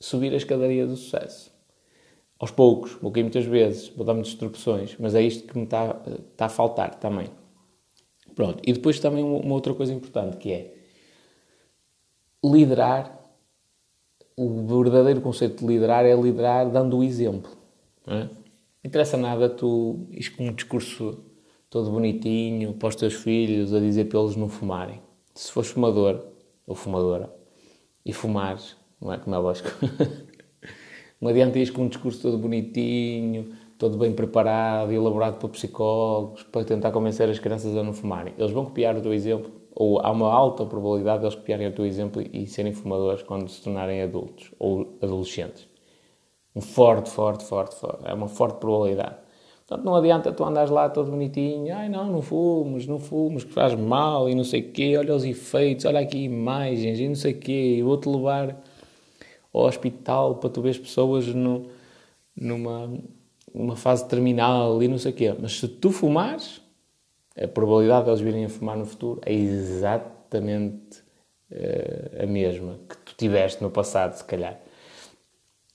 [0.00, 1.52] subir a escadaria do sucesso.
[2.38, 5.64] Aos poucos, vou cair muitas vezes, vou dar muitas instruções, mas é isto que me
[5.64, 5.96] está,
[6.32, 7.28] está a faltar também.
[8.36, 8.62] Pronto.
[8.66, 10.74] E depois também uma outra coisa importante que é
[12.44, 13.16] liderar.
[14.36, 17.50] O verdadeiro conceito de liderar é liderar dando o exemplo.
[18.06, 18.30] Não, é?
[18.84, 21.24] interessa nada tu ires com um discurso
[21.70, 25.00] todo bonitinho para os teus filhos a dizer para eles não fumarem.
[25.34, 26.22] Se fores fumador
[26.66, 27.34] ou fumadora
[28.04, 29.16] e fumares, não é?
[29.16, 29.70] Como é lógico.
[31.18, 36.42] não adianta ir com um discurso todo bonitinho, todo bem preparado e elaborado por psicólogos
[36.44, 38.34] para tentar convencer as crianças a não fumarem.
[38.38, 41.72] Eles vão copiar o teu exemplo ou há uma alta probabilidade de eles copiarem o
[41.72, 45.68] teu exemplo e serem fumadores quando se tornarem adultos ou adolescentes.
[46.54, 48.02] Um forte, forte, forte, forte.
[48.06, 49.16] É uma forte probabilidade.
[49.66, 53.52] Portanto, não adianta tu andares lá todo bonitinho, ai não, não fumes, não fumes, que
[53.52, 57.16] faz mal e não sei o quê, olha os efeitos, olha aqui imagens e não
[57.16, 58.62] sei o quê, vou-te levar
[59.52, 61.66] ao hospital para tu ver pessoas no,
[62.36, 62.92] numa,
[63.56, 65.34] numa fase terminal e não sei o quê.
[65.38, 66.60] Mas se tu fumares,
[67.40, 71.00] a probabilidade de eles virem a fumar no futuro é exatamente
[71.50, 74.60] uh, a mesma que tu tiveste no passado, se calhar.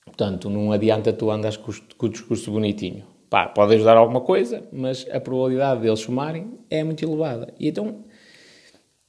[0.05, 4.67] Portanto, não adianta tu andas com, com o discurso bonitinho pá, pode ajudar alguma coisa,
[4.73, 7.53] mas a probabilidade deles fumarem é muito elevada.
[7.57, 8.03] E então,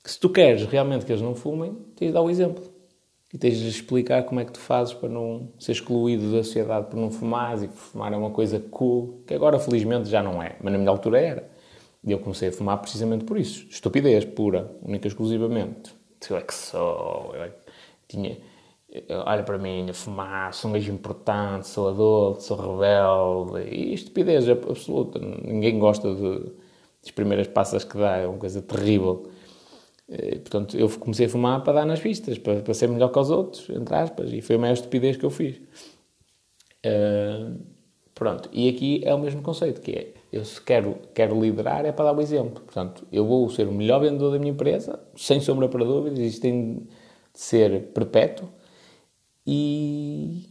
[0.05, 2.72] se tu queres realmente que eles não fumem, tens de dar o exemplo.
[3.33, 6.89] E tens de explicar como é que tu fazes para não ser excluído da sociedade
[6.89, 10.43] por não fumares e que fumar é uma coisa cool, que agora felizmente já não
[10.43, 11.51] é, mas na minha altura era.
[12.05, 13.67] E eu comecei a fumar precisamente por isso.
[13.71, 15.95] Estupidez pura, única e exclusivamente.
[16.29, 17.57] Eu é que sou, eu é que
[18.09, 18.37] tinha
[19.27, 24.49] olha para mim, a fumar, sou um gajo importante, sou adulto, sou rebelde, e estupidez
[24.49, 25.19] absoluta.
[25.19, 26.53] Ninguém gosta de,
[27.03, 29.31] das primeiras passas que dá, é uma coisa terrível.
[30.13, 33.19] E, portanto, eu comecei a fumar para dar nas vistas, para, para, ser melhor que
[33.19, 35.57] os outros, entre aspas, e foi a maior estupidez que eu fiz.
[36.85, 37.59] Uh,
[38.15, 41.93] pronto, e aqui é o mesmo conceito, que é, eu se quero, quero liderar é
[41.93, 42.63] para dar o exemplo.
[42.63, 46.43] Portanto, eu vou ser o melhor vendedor da minha empresa, sem sombra para dúvidas, isto
[46.43, 46.75] tem
[47.33, 48.47] de ser perpétuo,
[49.47, 50.47] e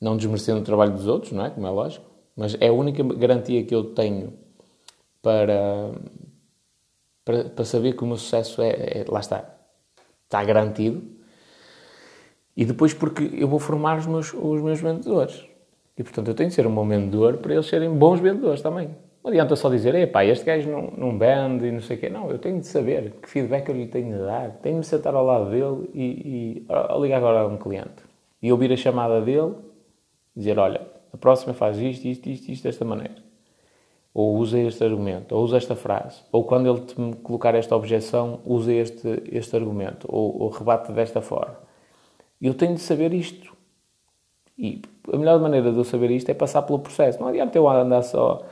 [0.00, 1.50] não desmerecendo o trabalho dos outros, não é?
[1.50, 4.34] Como é lógico, mas é a única garantia que eu tenho
[5.20, 5.92] para,
[7.24, 9.44] para, para saber que o meu sucesso é, é, lá está,
[10.24, 11.02] está garantido.
[12.56, 15.44] E depois porque eu vou formar os meus, os meus vendedores.
[15.96, 18.90] E portanto eu tenho de ser um bom vendedor para eles serem bons vendedores também.
[19.22, 22.08] Não adianta só dizer, epá, este gajo não, não vende e não sei o quê.
[22.08, 24.50] Não, eu tenho de saber que feedback eu lhe tenho de dar.
[24.62, 28.02] Tenho de sentar ao lado dele e, e ligar agora a um cliente
[28.42, 29.54] e ouvir a chamada dele,
[30.34, 33.29] dizer: Olha, a próxima faz isto, isto, isto, isto desta maneira.
[34.12, 36.20] Ou usa este argumento, ou usa esta frase.
[36.32, 41.20] Ou quando ele te colocar esta objeção, usa este, este argumento, ou, ou rebate desta
[41.20, 41.56] forma.
[42.40, 43.54] Eu tenho de saber isto.
[44.58, 47.20] E a melhor maneira de eu saber isto é passar pelo processo.
[47.20, 48.42] Não adianta eu andar só.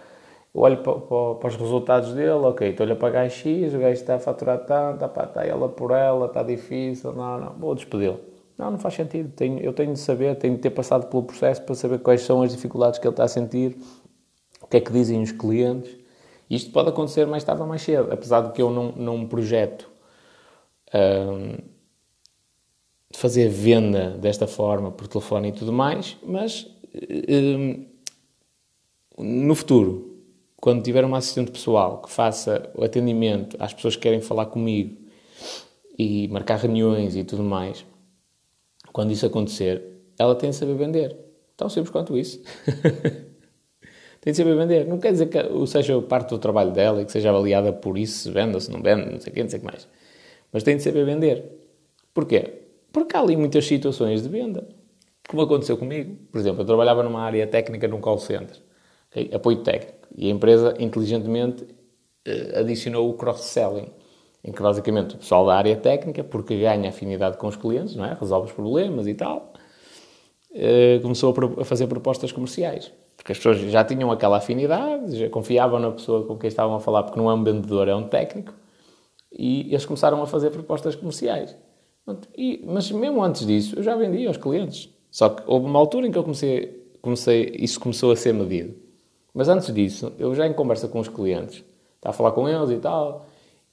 [0.54, 3.92] Eu olho para, para, para os resultados dele, ok, estou-lhe a pagar X, o gajo
[3.92, 8.18] está a faturar tanto, está ela por ela, está difícil, não, não, vou despedi-lo.
[8.56, 9.30] Não, não faz sentido.
[9.36, 12.42] Tenho, eu tenho de saber, tenho de ter passado pelo processo para saber quais são
[12.42, 13.76] as dificuldades que ele está a sentir,
[14.68, 15.96] o que é que dizem os clientes.
[16.50, 19.90] Isto pode acontecer mais tarde ou mais cedo, apesar de que eu não, não projeto
[20.94, 21.56] hum,
[23.14, 26.70] fazer venda desta forma por telefone e tudo mais, mas
[27.30, 27.86] hum,
[29.18, 30.18] no futuro,
[30.60, 34.98] quando tiver uma assistente pessoal que faça o atendimento às pessoas que querem falar comigo
[35.98, 37.86] e marcar reuniões e tudo mais,
[38.92, 39.82] quando isso acontecer,
[40.18, 41.16] ela tem de saber vender.
[41.56, 42.42] Tão simples quanto isso.
[44.20, 44.86] tem de saber vender.
[44.86, 48.18] Não quer dizer que seja parte do trabalho dela e que seja avaliada por isso,
[48.18, 49.88] se vende ou se não vende, não sei o que, não sei o que mais.
[50.52, 51.44] Mas tem de saber vender.
[52.12, 52.62] Porquê?
[52.92, 54.66] Porque há ali muitas situações de venda.
[55.28, 56.16] Como aconteceu comigo.
[56.32, 58.56] Por exemplo, eu trabalhava numa área técnica num call center.
[59.10, 59.30] Okay?
[59.32, 60.08] Apoio técnico.
[60.16, 61.66] E a empresa, inteligentemente,
[62.24, 63.90] eh, adicionou o cross-selling
[64.42, 68.04] em que basicamente o pessoal da área técnica, porque ganha afinidade com os clientes, não
[68.04, 68.16] é?
[68.18, 69.52] resolve os problemas e tal,
[70.54, 72.92] eh, começou a fazer propostas comerciais.
[73.28, 76.80] Porque as pessoas já tinham aquela afinidade, já confiavam na pessoa com quem estavam a
[76.80, 78.54] falar, porque não é um vendedor, é um técnico,
[79.30, 81.54] e eles começaram a fazer propostas comerciais.
[82.34, 84.88] E, mas mesmo antes disso, eu já vendia aos clientes.
[85.10, 88.74] Só que houve uma altura em que eu comecei, comecei, isso começou a ser medido.
[89.34, 91.62] Mas antes disso, eu já em conversa com os clientes,
[91.96, 93.26] estava a falar com eles e tal,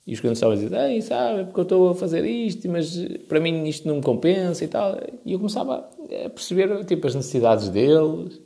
[0.06, 2.94] e os clientes estavam a dizer, ei, sabe, porque eu estou a fazer isto, mas
[3.30, 4.98] para mim isto não me compensa e tal.
[5.26, 5.90] E eu começava
[6.26, 8.42] a perceber, tipo, as necessidades deles,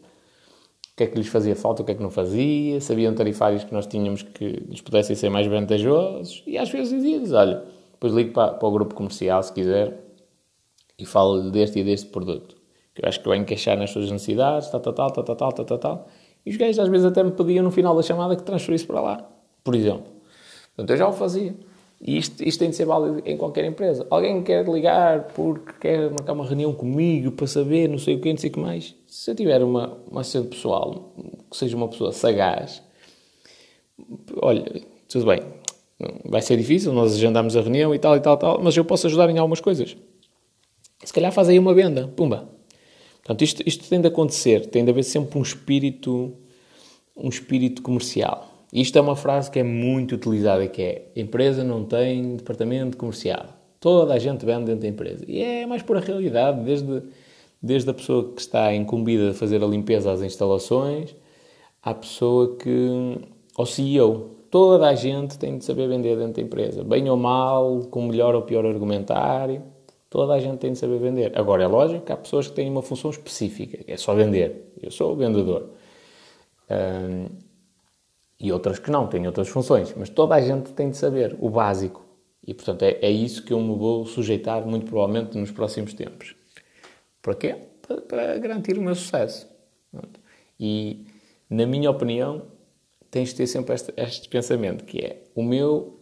[1.00, 3.74] que é que lhes fazia falta, o que é que não fazia, sabiam tarifários que
[3.74, 6.44] nós tínhamos que lhes pudessem ser mais vantajosos.
[6.46, 9.98] E às vezes dizia-lhes, olha, depois ligo para, para o grupo comercial, se quiser,
[10.98, 12.58] e falo-lhe deste e deste produto.
[12.94, 15.66] Que eu acho que vai encaixar nas suas necessidades, tal, tal, tal, tal, tal, tal,
[15.66, 16.08] tal, tal.
[16.46, 19.00] E os gajos às vezes até me pediam no final da chamada que transferisse para
[19.00, 19.30] lá,
[19.64, 20.04] por exemplo.
[20.76, 21.56] Portanto, eu já o fazia.
[22.02, 24.08] E isto, isto tem de ser válido em qualquer empresa.
[24.10, 28.32] Alguém quer ligar porque quer marcar uma reunião comigo para saber não sei o que,
[28.32, 28.96] não sei o que mais.
[29.06, 31.14] Se eu tiver uma, uma assistente pessoal
[31.50, 32.82] que seja uma pessoa sagaz,
[34.42, 35.42] olha, tudo bem,
[36.24, 39.08] vai ser difícil, nós agendamos a reunião e tal e tal tal, mas eu posso
[39.08, 39.98] ajudar em algumas coisas.
[41.04, 42.50] Se calhar faz aí uma venda, pumba.
[43.18, 46.34] Portanto, isto, isto tem de acontecer, tem de haver sempre um espírito,
[47.16, 51.84] um espírito comercial Isto é uma frase que é muito utilizada, que é empresa não
[51.84, 53.46] tem departamento comercial.
[53.80, 55.26] Toda a gente vende dentro da empresa.
[55.28, 57.02] E é mais por a realidade, desde,
[57.62, 61.16] desde a pessoa que está incumbida de fazer a limpeza às instalações,
[61.82, 63.18] à pessoa que...
[63.58, 64.38] ao CEO.
[64.52, 66.84] Toda a gente tem de saber vender dentro da empresa.
[66.84, 69.64] Bem ou mal, com melhor ou pior argumentário.
[70.10, 71.38] Toda a gente tem de saber vender.
[71.38, 74.74] Agora, é lógico que há pessoas que têm uma função específica, que é só vender.
[74.82, 75.70] Eu sou o vendedor.
[76.70, 77.49] Um,
[78.40, 79.94] e outras que não, têm outras funções.
[79.96, 82.06] Mas toda a gente tem de saber o básico.
[82.46, 86.36] E, portanto, é, é isso que eu me vou sujeitar, muito provavelmente, nos próximos tempos.
[87.22, 87.56] Para quê?
[87.82, 89.48] Para, para garantir o meu sucesso.
[90.60, 91.06] E,
[91.50, 92.44] na minha opinião,
[93.12, 96.00] tens de ter sempre este, este pensamento, que é o meu,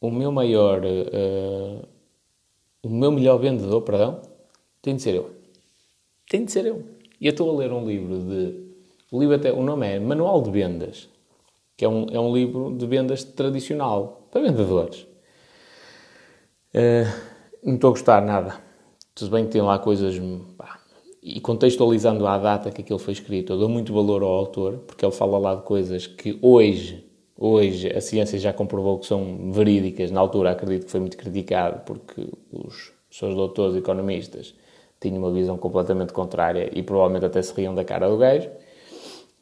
[0.00, 1.88] o meu maior, uh,
[2.82, 4.20] o meu melhor vendedor, perdão,
[4.82, 5.30] tem de ser eu.
[6.28, 6.84] Tem de ser eu.
[7.20, 8.70] E eu estou a ler um livro de,
[9.10, 11.08] o livro até, o nome é Manual de Vendas,
[11.80, 15.06] que é um, é um livro de vendas tradicional, para vendedores.
[16.74, 17.08] Uh,
[17.64, 18.56] não estou a gostar nada.
[19.14, 20.20] Tudo bem que tem lá coisas.
[20.58, 20.78] Pá,
[21.22, 25.02] e contextualizando à data que aquilo foi escrito, eu dou muito valor ao autor, porque
[25.02, 27.02] ele fala lá de coisas que hoje,
[27.34, 30.10] hoje a ciência já comprovou que são verídicas.
[30.10, 34.54] Na altura, acredito que foi muito criticado, porque os seus doutores economistas
[35.00, 38.50] tinham uma visão completamente contrária e provavelmente até se riam da cara do gajo.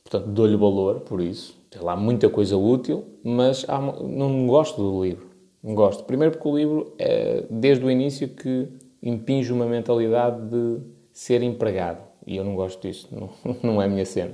[0.05, 1.58] Portanto, dou-lhe valor por isso.
[1.70, 5.28] Tem lá muita coisa útil, mas há, não gosto do livro.
[5.62, 6.04] Não gosto.
[6.04, 8.68] Primeiro porque o livro, é, desde o início, que
[9.02, 10.81] impinge uma mentalidade de
[11.12, 12.02] ser empregado.
[12.26, 13.09] E eu não gosto disso.
[13.12, 13.31] Não,
[13.62, 14.33] não é a minha cena.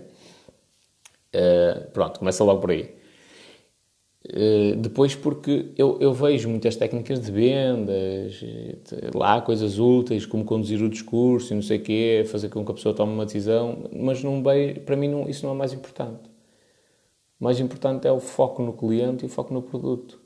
[1.35, 2.95] Uh, pronto, começa logo por aí.
[4.27, 8.41] Uh, depois porque eu, eu, vejo muitas técnicas de vendas,
[9.15, 12.71] lá coisas úteis, como conduzir o discurso e não sei o quê, fazer com que
[12.71, 14.43] a pessoa tome uma decisão, mas não
[14.85, 16.34] para mim não, isso não é mais importante.
[17.45, 20.19] O mais importante é o foco no cliente e o foco no produto.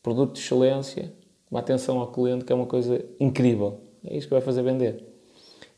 [0.00, 1.12] Produto de excelência,
[1.50, 3.80] uma atenção ao cliente que é uma coisa incrível.
[4.04, 5.04] É isso que vai fazer vender.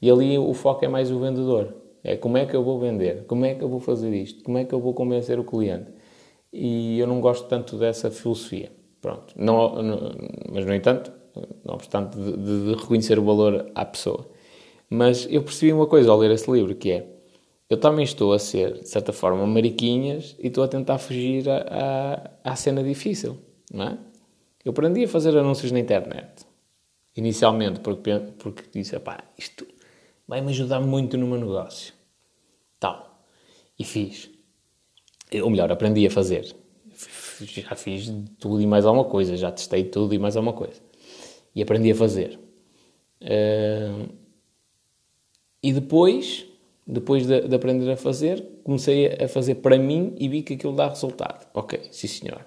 [0.02, 1.74] E ali o foco é mais o vendedor.
[2.04, 3.24] É como é que eu vou vender?
[3.24, 4.44] Como é que eu vou fazer isto?
[4.44, 5.90] Como é que eu vou convencer o cliente?
[6.52, 8.70] E eu não gosto tanto dessa filosofia.
[9.00, 9.32] Pronto.
[9.38, 9.98] Não, não
[10.52, 11.10] mas, no entanto,
[11.64, 14.28] não obstante de, de, de reconhecer o valor à pessoa.
[14.90, 17.15] Mas eu percebi uma coisa ao ler esse livro, que é
[17.68, 22.30] eu também estou a ser, de certa forma, mariquinhas e estou a tentar fugir à,
[22.44, 23.38] à, cena difícil,
[23.72, 23.98] não é?
[24.64, 26.44] Eu aprendi a fazer anúncios na internet.
[27.16, 29.66] Inicialmente porque, porque disse, pá, isto
[30.26, 31.94] vai-me ajudar muito no meu negócio.
[32.78, 33.24] Tal.
[33.78, 34.30] E fiz.
[35.42, 36.54] Ou melhor, aprendi a fazer.
[37.40, 39.36] Já fiz tudo e mais alguma coisa.
[39.36, 40.80] Já testei tudo e mais alguma coisa.
[41.54, 42.38] E aprendi a fazer.
[43.22, 44.08] Uh,
[45.62, 46.45] e depois
[46.86, 50.74] depois de, de, aprender a fazer, comecei a fazer para mim e vi que aquilo
[50.74, 51.46] dá resultado.
[51.52, 52.46] Ok, sim senhor.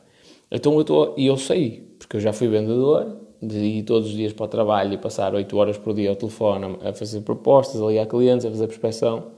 [0.50, 4.16] Então eu estou, e eu sei, porque eu já fui vendedor, de ir todos os
[4.16, 7.82] dias para o trabalho e passar 8 horas por dia ao telefone a fazer propostas,
[7.82, 9.32] a ligar clientes, a fazer prospecção.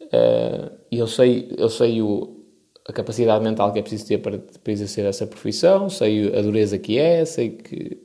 [0.00, 2.38] Uh, e eu sei, eu sei o,
[2.86, 6.78] a capacidade mental que é preciso ter para, para exercer essa profissão, sei a dureza
[6.78, 7.98] que é, sei que,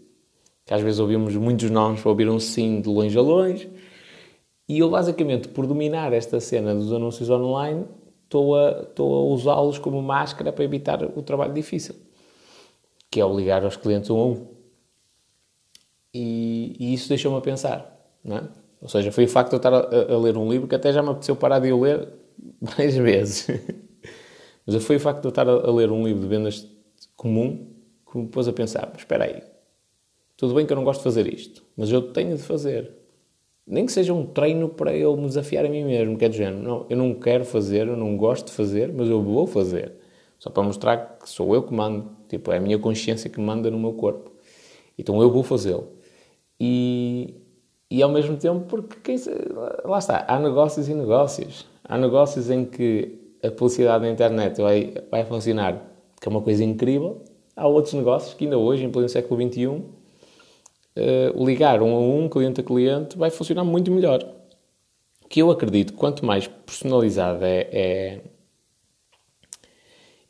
[0.66, 3.70] que às vezes ouvimos muitos nomes para ouvir um sim de longe a longe.
[4.68, 7.86] E eu, basicamente, por dominar esta cena dos anúncios online,
[8.24, 11.96] estou a, estou a usá-los como máscara para evitar o trabalho difícil,
[13.12, 14.48] que é obrigar os clientes um a um.
[16.14, 18.44] E, e isso deixou-me a pensar, não é?
[18.82, 20.92] Ou seja, foi o facto de eu estar a, a, ler um livro que até
[20.92, 22.10] já me apeteceu parar de o ler
[22.62, 23.48] várias vezes.
[24.66, 26.68] Mas foi o facto de eu estar a, a ler um livro de vendas
[27.16, 27.74] comum
[28.10, 29.42] que me pôs a pensar, espera aí,
[30.38, 32.92] tudo bem que eu não gosto de fazer isto, mas eu tenho de fazer
[33.66, 36.36] nem que seja um treino para eu me desafiar a mim mesmo, que é do
[36.36, 39.94] género, não, eu não quero fazer, eu não gosto de fazer, mas eu vou fazer.
[40.38, 43.72] Só para mostrar que sou eu que mando, tipo, é a minha consciência que manda
[43.72, 44.32] no meu corpo.
[44.98, 45.88] Então eu vou fazê-lo.
[46.60, 47.36] E,
[47.90, 49.18] e ao mesmo tempo, porque quem,
[49.86, 51.66] lá está, há negócios e negócios.
[51.84, 55.82] Há negócios em que a publicidade na internet vai, vai funcionar,
[56.20, 57.22] que é uma coisa incrível.
[57.56, 59.82] Há outros negócios que ainda hoje, em pleno século XXI,
[60.98, 64.24] uh, ligar um a um, cliente a cliente, vai funcionar muito melhor.
[65.30, 68.22] Que eu acredito, quanto mais personalizada é, é,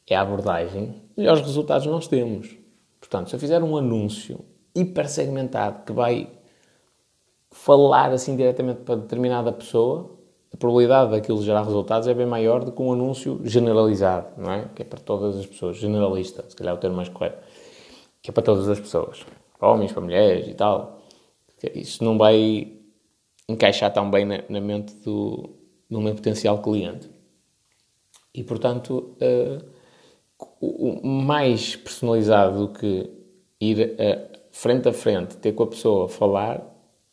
[0.08, 2.56] é a abordagem, melhores resultados nós temos.
[3.00, 4.40] Portanto, se eu fizer um anúncio
[4.74, 6.30] hiper segmentado que vai
[7.52, 10.18] falar assim diretamente para determinada pessoa,
[10.52, 14.70] a probabilidade daquilo gerar resultados é bem maior do que um anúncio generalizado, não é?
[14.74, 17.40] Que é para todas as pessoas, generalista, se calhar é o termo mais correto,
[18.22, 19.26] que é para todas as pessoas
[19.64, 21.02] para homens, para mulheres e tal.
[21.74, 22.74] Isso não vai
[23.48, 25.52] encaixar tão bem na, na mente do,
[25.90, 27.10] do meu potencial cliente.
[28.36, 29.66] E, portanto, uh,
[30.60, 33.10] o mais personalizado do que
[33.62, 36.62] ir uh, frente a frente, ter com a pessoa, falar,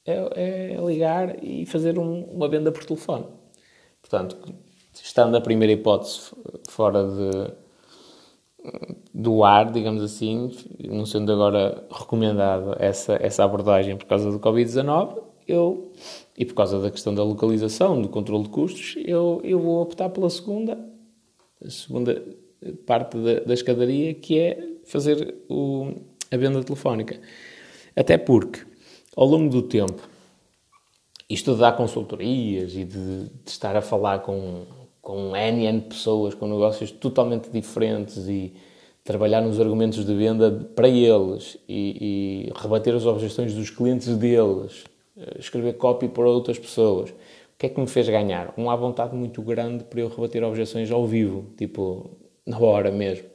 [0.04, 3.26] é, é ligar e fazer um, uma venda por telefone.
[4.02, 4.36] Portanto,
[4.92, 6.32] estando a primeira hipótese
[6.68, 7.52] fora de,
[9.12, 15.22] do ar, digamos assim, não sendo agora recomendado essa, essa abordagem por causa do Covid-19,
[15.46, 15.92] eu,
[16.36, 20.08] e por causa da questão da localização, do controle de custos, eu, eu vou optar
[20.10, 20.78] pela segunda,
[21.68, 22.22] segunda
[22.86, 25.92] parte da, da escadaria, que é fazer o,
[26.30, 27.20] a venda telefónica.
[27.96, 28.60] Até porque,
[29.16, 30.08] ao longo do tempo,
[31.28, 34.66] isto de dar consultorias e de, de estar a falar com,
[35.00, 38.52] com N, N pessoas, com negócios totalmente diferentes e
[39.04, 44.84] trabalhar nos argumentos de venda para eles e, e rebater as objeções dos clientes deles,
[45.16, 47.10] eh, escrever copy para outras pessoas.
[47.10, 47.14] O
[47.58, 48.54] que é que me fez ganhar?
[48.56, 52.10] Uma vontade muito grande para eu rebater objeções ao vivo, tipo,
[52.46, 53.28] na hora mesmo.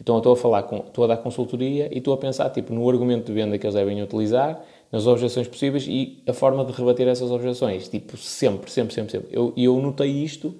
[0.00, 2.74] Então eu estou a falar, com, estou a dar consultoria e estou a pensar, tipo,
[2.74, 6.72] no argumento de venda que eles devem utilizar, nas objeções possíveis e a forma de
[6.72, 7.88] rebater essas objeções.
[7.88, 9.28] Tipo, sempre, sempre, sempre, sempre.
[9.30, 10.54] E eu, eu notei isto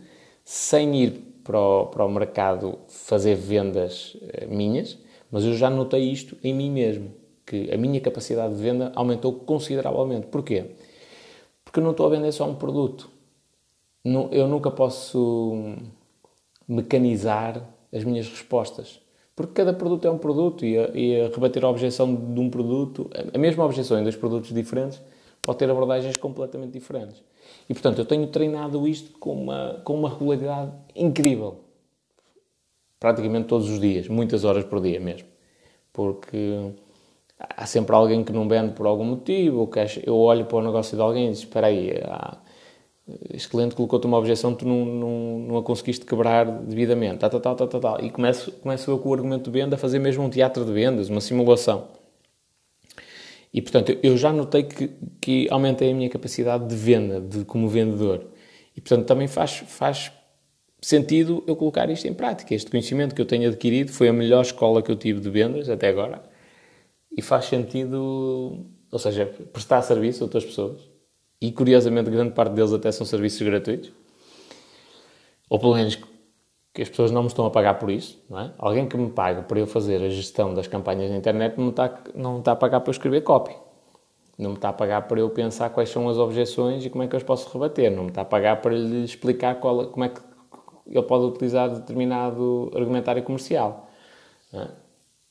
[0.52, 1.12] sem ir
[1.42, 4.98] para o, para o mercado fazer vendas eh, minhas,
[5.30, 7.10] mas eu já notei isto em mim mesmo,
[7.46, 10.26] que a minha capacidade de venda aumentou consideravelmente.
[10.26, 10.72] Porquê?
[11.64, 13.10] Porque eu não estou a vender só um produto.
[14.04, 15.74] Eu nunca posso
[16.68, 19.00] mecanizar as minhas respostas.
[19.34, 22.50] Porque cada produto é um produto e a, e a rebater a objeção de um
[22.50, 25.00] produto, a mesma objeção em dois produtos diferentes,
[25.40, 27.22] pode ter abordagens completamente diferentes.
[27.68, 31.60] E, portanto, eu tenho treinado isto com uma, com uma regularidade incrível.
[32.98, 35.28] Praticamente todos os dias, muitas horas por dia mesmo.
[35.92, 36.72] Porque
[37.38, 40.62] há sempre alguém que não vende por algum motivo, ou que eu olho para o
[40.62, 42.38] negócio de alguém e digo, espera aí, há,
[43.32, 47.56] este cliente colocou-te uma objeção, tu não, não, não a conseguiste quebrar devidamente, tal, tal,
[47.56, 48.04] tal, tal, tal.
[48.04, 50.72] E começo, começo eu com o argumento de venda a fazer mesmo um teatro de
[50.72, 51.88] vendas, uma simulação.
[53.52, 57.68] E, portanto, eu já notei que, que aumentei a minha capacidade de venda, de, como
[57.68, 58.26] vendedor.
[58.74, 60.10] E, portanto, também faz, faz
[60.80, 62.54] sentido eu colocar isto em prática.
[62.54, 65.68] Este conhecimento que eu tenho adquirido foi a melhor escola que eu tive de vendas
[65.68, 66.22] até agora.
[67.14, 70.80] E faz sentido, ou seja, prestar serviço a outras pessoas.
[71.38, 73.92] E, curiosamente, grande parte deles até são serviços gratuitos.
[75.50, 75.98] Ou, pelo menos,
[76.72, 78.52] que as pessoas não me estão a pagar por isso, não é?
[78.58, 81.70] Alguém que me paga para eu fazer a gestão das campanhas na internet não me
[81.70, 83.54] está, não está a pagar para eu escrever copy.
[84.38, 87.06] Não me está a pagar para eu pensar quais são as objeções e como é
[87.06, 87.90] que eu as posso rebater.
[87.90, 90.20] Não me está a pagar para lhe explicar qual, como é que
[90.86, 93.88] ele pode utilizar determinado argumentário comercial.
[94.50, 94.70] Não, é?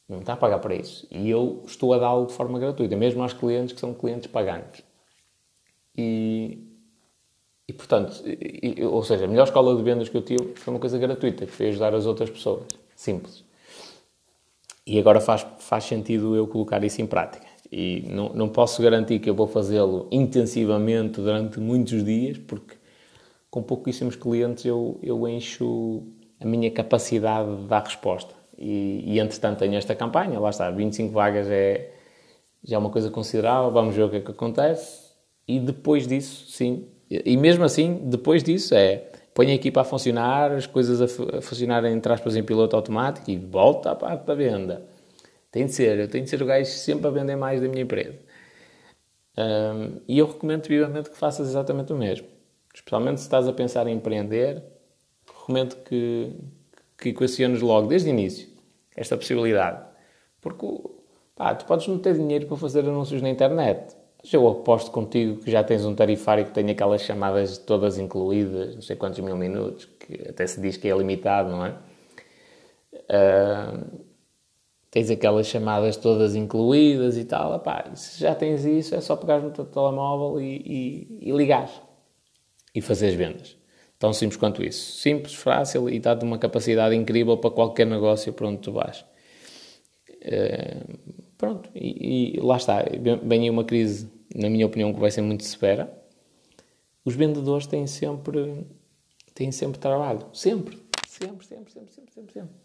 [0.08, 1.08] não me está a pagar para isso.
[1.10, 4.84] E eu estou a dá-lo de forma gratuita, mesmo aos clientes que são clientes pagantes.
[5.97, 6.70] E,
[7.71, 10.79] e, portanto, e, ou seja, a melhor escola de vendas que eu tive foi uma
[10.79, 12.65] coisa gratuita, que foi ajudar as outras pessoas.
[12.93, 13.45] Simples.
[14.86, 17.47] E agora faz, faz sentido eu colocar isso em prática.
[17.71, 22.75] E não, não posso garantir que eu vou fazê-lo intensivamente durante muitos dias, porque
[23.49, 26.03] com pouquíssimos clientes eu, eu encho
[26.41, 28.36] a minha capacidade de dar resposta.
[28.57, 31.93] E, e entretanto tenho esta campanha, lá está, 25 vagas é
[32.63, 35.10] já é uma coisa considerável, vamos ver o que é que acontece.
[35.47, 36.86] E depois disso, sim,
[37.26, 41.41] e mesmo assim, depois disso, é põe a equipa a funcionar, as coisas a, a
[41.41, 44.86] funcionar, entre aspas, em piloto automático e volta à parte da venda.
[45.52, 47.84] Tem de ser, eu tenho de ser o gajo sempre a vender mais da minha
[47.84, 48.17] empresa.
[49.38, 52.28] Um, e eu recomendo vivamente que faças exatamente o mesmo.
[52.74, 54.63] Especialmente se estás a pensar em empreender,
[55.28, 56.34] recomendo que,
[56.97, 58.47] que equaciones logo, desde o início,
[58.95, 59.86] esta possibilidade.
[60.39, 60.65] Porque
[61.36, 63.95] pá, tu podes não ter dinheiro para fazer anúncios na internet,
[64.31, 68.81] eu aposto contigo que já tens um tarifário que tem aquelas chamadas todas incluídas, não
[68.81, 71.75] sei quantos mil minutos, que até se diz que é limitado, não é?
[72.93, 74.01] Uh,
[74.91, 77.63] tens aquelas chamadas todas incluídas e tal.
[77.95, 80.57] Se já tens isso, é só pegar no teu telemóvel e,
[81.21, 81.69] e, e ligar
[82.75, 83.57] e fazer as vendas.
[83.97, 84.99] Tão simples quanto isso.
[84.99, 89.05] Simples, fácil e dá-te uma capacidade incrível para qualquer negócio para onde tu vais.
[91.41, 92.85] Pronto, e, e lá está,
[93.23, 95.91] vem uma crise, na minha opinião, que vai ser muito severa.
[97.03, 98.63] Os vendedores têm sempre,
[99.33, 100.27] têm sempre trabalho.
[100.33, 100.77] Sempre.
[101.07, 102.55] Sempre, sempre, sempre, sempre, sempre, sempre.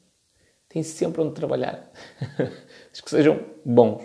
[0.68, 1.90] Têm sempre onde trabalhar.
[2.92, 4.04] Os que sejam bons.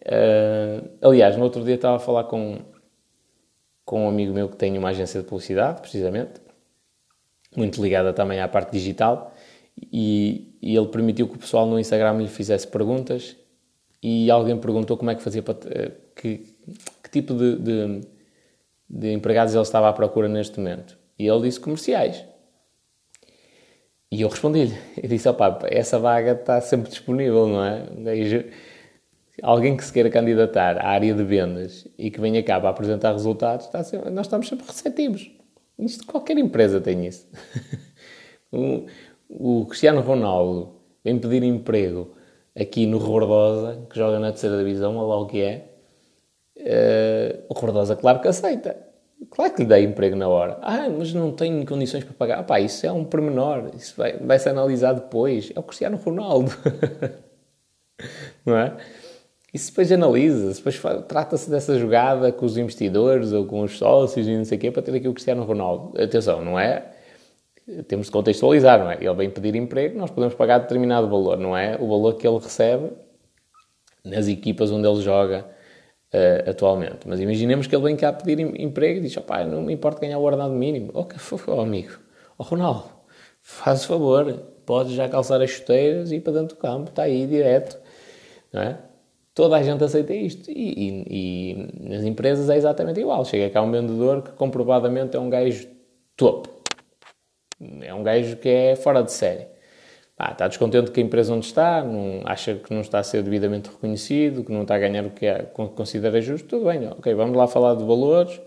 [0.00, 2.60] Uh, aliás, no outro dia estava a falar com,
[3.84, 6.40] com um amigo meu que tem uma agência de publicidade, precisamente,
[7.54, 9.34] muito ligada também à parte digital,
[9.92, 13.36] e, e ele permitiu que o pessoal no Instagram lhe fizesse perguntas
[14.02, 15.56] e alguém perguntou como é que fazia para.
[15.70, 16.38] Eh, que,
[17.02, 18.00] que tipo de, de,
[18.88, 20.98] de, empregados ele estava à procura neste momento.
[21.18, 22.24] E ele disse comerciais.
[24.10, 27.86] E eu respondi-lhe, eu disse, opá, essa vaga está sempre disponível, não é?
[29.42, 33.12] alguém que se queira candidatar à área de vendas e que venha cá para apresentar
[33.12, 35.30] resultados, está sempre, nós estamos sempre receptivos.
[35.78, 37.28] Isto, qualquer empresa tem isso.
[38.50, 38.86] o,
[39.28, 42.16] o, Cristiano Ronaldo vem pedir emprego
[42.58, 45.64] aqui no Rebordosa, que joga na terceira divisão, ou lá o que é.
[46.56, 48.76] Uh, o Rebordosa, claro que aceita.
[49.30, 50.58] Claro que lhe dá emprego na hora.
[50.62, 52.38] Ah, mas não tenho condições para pagar.
[52.40, 53.70] Ah, pá, isso é um pormenor.
[53.74, 55.50] Isso vai, vai ser analisado depois.
[55.54, 56.52] É o Cristiano Ronaldo.
[58.44, 58.76] não é?
[59.54, 64.36] Isso depois analisa, depois trata-se dessa jogada com os investidores ou com os sócios e
[64.36, 65.98] não sei o quê para ter aqui o Cristiano Ronaldo.
[65.98, 66.92] Atenção, não é?
[67.88, 68.94] Temos de contextualizar, não é?
[69.00, 71.76] Ele vem pedir emprego, nós podemos pagar determinado valor, não é?
[71.80, 72.92] O valor que ele recebe
[74.04, 75.44] nas equipas onde ele joga
[76.14, 77.06] uh, atualmente.
[77.06, 80.18] Mas imaginemos que ele vem cá pedir emprego e diz: opá, não me importa ganhar
[80.18, 80.90] o ordenado mínimo.
[80.94, 81.98] Ok, oh, amigo,
[82.38, 82.84] oh, Ronaldo,
[83.42, 84.32] faz favor,
[84.64, 87.78] podes já calçar as chuteiras e ir para dentro do campo, está aí direto,
[88.52, 88.78] não é?
[89.34, 90.50] Toda a gente aceita isto.
[90.50, 93.22] E, e, e, nas empresas é exatamente igual.
[93.26, 95.68] Chega cá um vendedor que comprovadamente é um gajo
[96.16, 96.55] topo.
[97.82, 99.46] É um gajo que é fora de série.
[100.18, 103.22] Ah, está descontente com a empresa onde está, não, acha que não está a ser
[103.22, 107.12] devidamente reconhecido, que não está a ganhar o que é, considera justo, tudo bem, ok,
[107.14, 108.40] vamos lá falar de valores.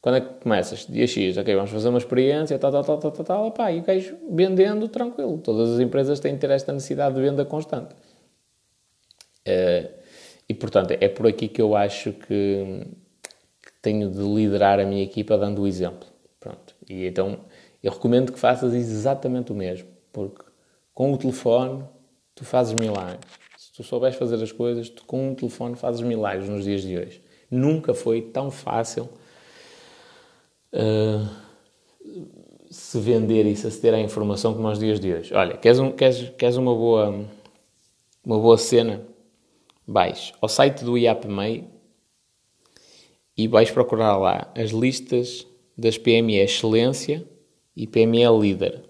[0.00, 0.86] Quando é que começas?
[0.86, 3.82] Dia X, ok, vamos fazer uma experiência, tal, tal, tal, tal, tal, tal, e o
[3.82, 5.38] gajo vendendo tranquilo.
[5.38, 7.94] Todas as empresas têm de ter esta necessidade de venda constante.
[9.46, 9.88] Uh,
[10.48, 12.86] e, portanto, é por aqui que eu acho que,
[13.62, 16.08] que tenho de liderar a minha equipa dando o exemplo.
[16.38, 16.74] Pronto.
[16.88, 17.38] E então,
[17.82, 20.44] eu recomendo que faças exatamente o mesmo, porque
[20.94, 21.84] com o telefone
[22.34, 23.20] tu fazes milagres.
[23.56, 26.96] Se tu souberes fazer as coisas, tu com o telefone fazes milagres nos dias de
[26.96, 27.22] hoje.
[27.50, 29.08] Nunca foi tão fácil
[30.72, 31.28] uh,
[32.70, 35.34] se vender e se aceder à informação como nos dias de hoje.
[35.34, 37.26] Olha, queres, um, queres, queres uma, boa,
[38.24, 39.06] uma boa cena?
[39.86, 41.68] vais ao site do IAPMEI
[43.36, 47.26] e vais procurar lá as listas das PME Excelência
[47.76, 48.82] e PME Líder,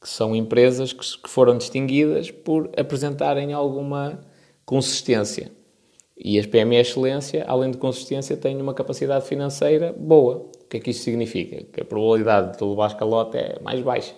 [0.00, 4.20] que são empresas que foram distinguidas por apresentarem alguma
[4.64, 5.50] consistência.
[6.16, 10.46] E as PME Excelência, além de consistência, têm uma capacidade financeira boa.
[10.62, 11.64] O que é que isso significa?
[11.64, 14.14] Que a probabilidade de levar escalote é mais baixa.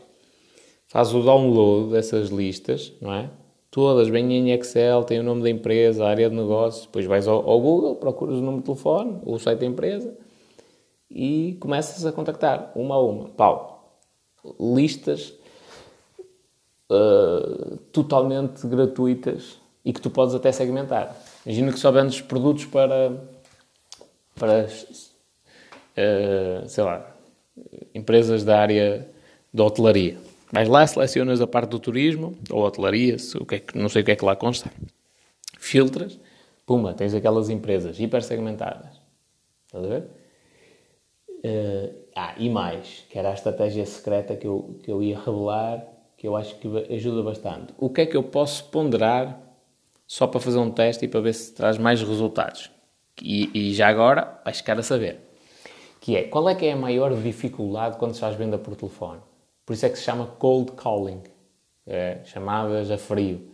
[0.86, 3.30] Faz o download dessas listas, não é?
[3.76, 7.28] todas bem em Excel, tem o nome da empresa, a área de negócios, depois vais
[7.28, 10.16] ao, ao Google, procuras o número de telefone, o site da empresa
[11.10, 13.28] e começas a contactar uma a uma.
[13.28, 13.75] Pau,
[14.60, 15.32] listas
[16.90, 21.16] uh, totalmente gratuitas e que tu podes até segmentar.
[21.44, 23.12] Imagina que só vendes produtos para,
[24.34, 27.16] para uh, sei lá,
[27.94, 29.08] empresas da área
[29.52, 30.18] da hotelaria
[30.52, 34.02] Vais lá, selecionas a parte do turismo, ou hotelaria, o que é que, não sei
[34.02, 34.70] o que é que lá consta.
[35.58, 36.18] Filtras,
[36.64, 39.00] puma, tens aquelas empresas hiper segmentadas.
[39.66, 40.04] Estás a ver?
[41.44, 45.86] Uh, ah, e mais, que era a estratégia secreta que eu, que eu ia revelar,
[46.16, 47.74] que eu acho que ajuda bastante.
[47.76, 49.38] O que é que eu posso ponderar
[50.06, 52.70] só para fazer um teste e para ver se traz mais resultados?
[53.22, 55.20] E, e já agora vais ficar a saber.
[56.00, 59.20] Que é, qual é que é a maior dificuldade quando se faz venda por telefone?
[59.66, 61.22] Por isso é que se chama cold calling,
[61.86, 63.46] é, chamadas a frio.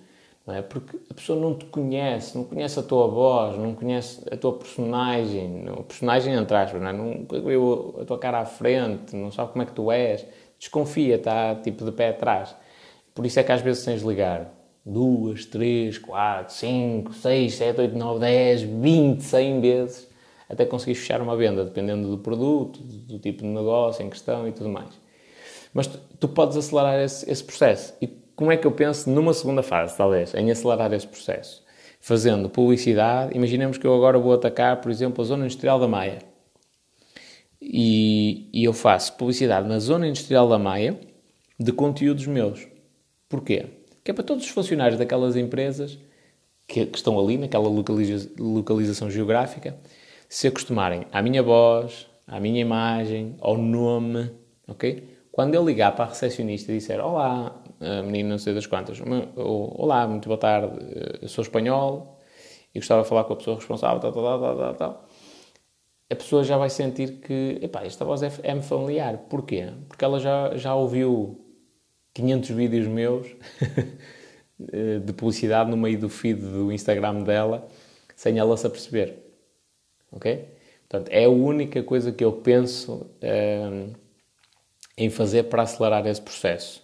[0.47, 0.63] Não é?
[0.63, 4.55] Porque a pessoa não te conhece, não conhece a tua voz, não conhece a tua
[4.55, 6.93] personagem, o personagem entre aspas, não, é?
[6.93, 10.27] não a tua cara à frente, não sabe como é que tu és,
[10.59, 12.57] desconfia, está tipo de pé atrás.
[13.15, 14.53] Por isso é que às vezes tens de ligar
[14.85, 20.11] duas, três, quatro, cinco, seis, sete, oito, nove, dez, vinte, cem vezes
[20.53, 24.53] até conseguir fechar uma venda, dependendo do produto, do tipo de negócio em questão e
[24.53, 24.91] tudo mais.
[25.73, 27.95] Mas tu, tu podes acelerar esse, esse, processo.
[28.03, 31.63] E como é que eu penso numa segunda fase, talvez, em acelerar esse processo?
[32.01, 33.37] Fazendo publicidade.
[33.37, 36.19] Imaginemos que eu agora vou atacar, por exemplo, a zona industrial da Maia.
[37.61, 40.99] E, e eu faço publicidade na zona industrial da Maia
[41.59, 42.67] de conteúdos meus.
[43.29, 43.67] Porquê?
[44.03, 45.99] Que é para todos os funcionários daquelas empresas
[46.67, 49.77] que, que estão ali, naquela localiza, localização geográfica,
[50.29, 54.31] se acostumarem à minha voz, à minha imagem, ao nome,
[54.67, 55.07] ok?
[55.31, 57.62] Quando eu ligar para a recepcionista e disser Olá,
[58.05, 59.01] menino não sei das quantas,
[59.37, 60.79] Olá, muito boa tarde,
[61.21, 62.19] eu sou espanhol
[62.75, 65.09] e gostava de falar com a pessoa responsável, tal, tal, tal, tal, tal,
[66.11, 69.17] a pessoa já vai sentir que, epá, esta voz é-me é familiar.
[69.31, 69.73] Porquê?
[69.89, 71.41] Porque ela já, já ouviu
[72.15, 73.29] 500 vídeos meus
[74.59, 77.67] de publicidade no meio do feed do Instagram dela,
[78.15, 79.17] sem ela se aperceber.
[80.11, 80.49] Ok?
[80.89, 83.11] Portanto, é a única coisa que eu penso...
[83.23, 84.03] Um,
[84.97, 86.82] em fazer para acelerar esse processo.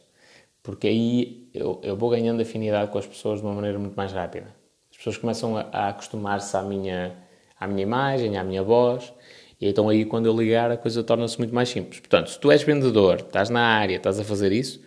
[0.69, 4.13] Porque aí eu, eu vou ganhando afinidade com as pessoas de uma maneira muito mais
[4.13, 4.55] rápida.
[4.91, 7.17] As pessoas começam a, a acostumar-se à minha,
[7.59, 9.11] à minha imagem, à minha voz,
[9.59, 12.01] e então aí quando eu ligar a coisa torna-se muito mais simples.
[12.01, 14.79] Portanto, se tu és vendedor, estás na área, estás a fazer isso,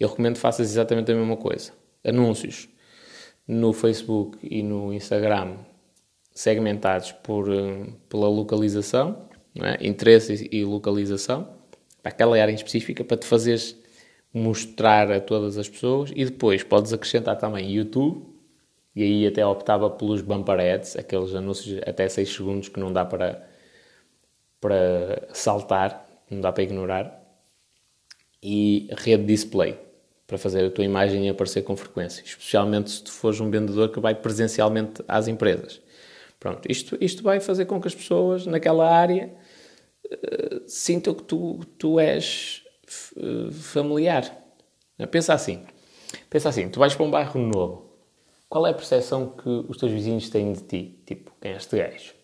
[0.00, 1.72] eu recomendo que faças exatamente a mesma coisa.
[2.02, 2.66] Anúncios
[3.46, 5.56] no Facebook e no Instagram
[6.32, 9.28] segmentados por, eh, pela localização,
[9.60, 9.86] é?
[9.86, 11.50] interesse e localização,
[12.02, 13.76] para aquela área em específica, para te fazeres
[14.32, 18.26] mostrar a todas as pessoas e depois podes acrescentar também YouTube
[18.94, 23.04] e aí até optava pelos bumper ads, aqueles anúncios até 6 segundos que não dá
[23.04, 23.48] para,
[24.60, 27.18] para saltar, não dá para ignorar
[28.42, 29.78] e rede display
[30.26, 33.98] para fazer a tua imagem aparecer com frequência, especialmente se tu fores um vendedor que
[33.98, 35.80] vai presencialmente às empresas.
[36.38, 39.32] Pronto, isto, isto vai fazer com que as pessoas naquela área
[40.06, 42.62] uh, sintam que tu, tu és
[43.52, 44.24] familiar.
[45.10, 45.64] Pensa assim,
[46.28, 47.88] pensa assim, tu vais para um bairro novo,
[48.48, 51.02] qual é a percepção que os teus vizinhos têm de ti?
[51.06, 52.14] Tipo, quem é este gajo?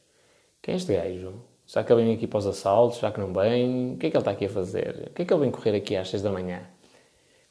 [0.63, 1.35] Quem é este gajo?
[1.67, 2.99] Será que ele vem aqui para os assaltos?
[2.99, 3.95] Será que não vem?
[3.95, 5.09] O que é que ele está aqui a fazer?
[5.11, 6.63] O que é que ele vem correr aqui às 6 da manhã?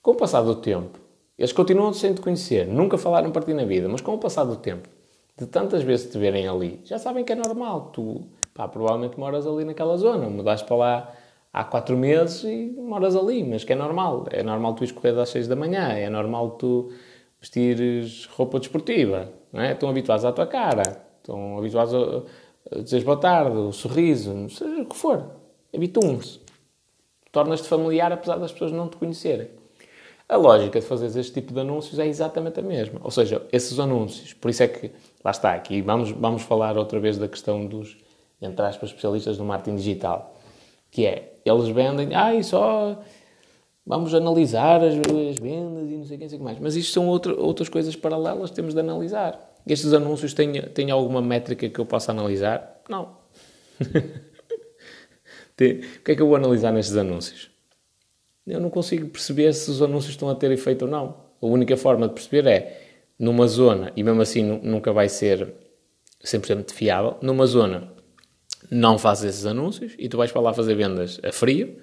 [0.02, 1.00] Com o passar do tempo,
[1.38, 4.44] eles continuam sem te conhecer, nunca falaram para ti na vida, mas com o passar
[4.44, 4.88] do tempo,
[5.38, 7.92] de tantas vezes te verem ali, já sabem que é normal.
[7.92, 8.22] Tu,
[8.54, 11.14] pá, provavelmente moras ali naquela zona, mudaste para lá
[11.54, 14.26] há quatro meses e moras ali, mas que é normal.
[14.32, 16.92] É normal tu escorrer às seis da manhã, é normal tu
[17.40, 19.74] vestires roupa desportiva, não é?
[19.74, 24.82] Estão habituados à tua cara, estão habituados a, a dizer boa tarde, o sorriso, seja
[24.82, 25.24] o que for.
[25.74, 26.42] Habituam-se.
[27.32, 29.50] Tornas-te familiar apesar das pessoas não te conhecerem.
[30.30, 33.00] A lógica de fazer este tipo de anúncios é exatamente a mesma.
[33.04, 34.92] Ou seja, esses anúncios, por isso é que,
[35.24, 37.98] lá está, aqui vamos, vamos falar outra vez da questão dos,
[38.42, 40.34] entre aspas, especialistas do marketing digital,
[40.94, 43.02] que é, eles vendem, ah, e só
[43.84, 46.60] vamos analisar as, as, vendas e não sei o que, mais.
[46.60, 49.56] Mas isto são outra, outras coisas paralelas que temos de analisar.
[49.66, 52.80] Estes anúncios têm, têm alguma métrica que eu possa analisar?
[52.88, 53.18] Não.
[53.82, 57.52] o que é que eu vou analisar nestes anúncios?
[58.46, 61.24] eu não consigo perceber se os anúncios estão a ter efeito ou não.
[61.42, 62.82] A única forma de perceber é
[63.18, 65.56] numa zona, e mesmo assim nunca vai ser
[66.24, 67.93] 100% fiável, numa zona
[68.70, 71.76] não fazes esses anúncios e tu vais para lá fazer vendas a frio,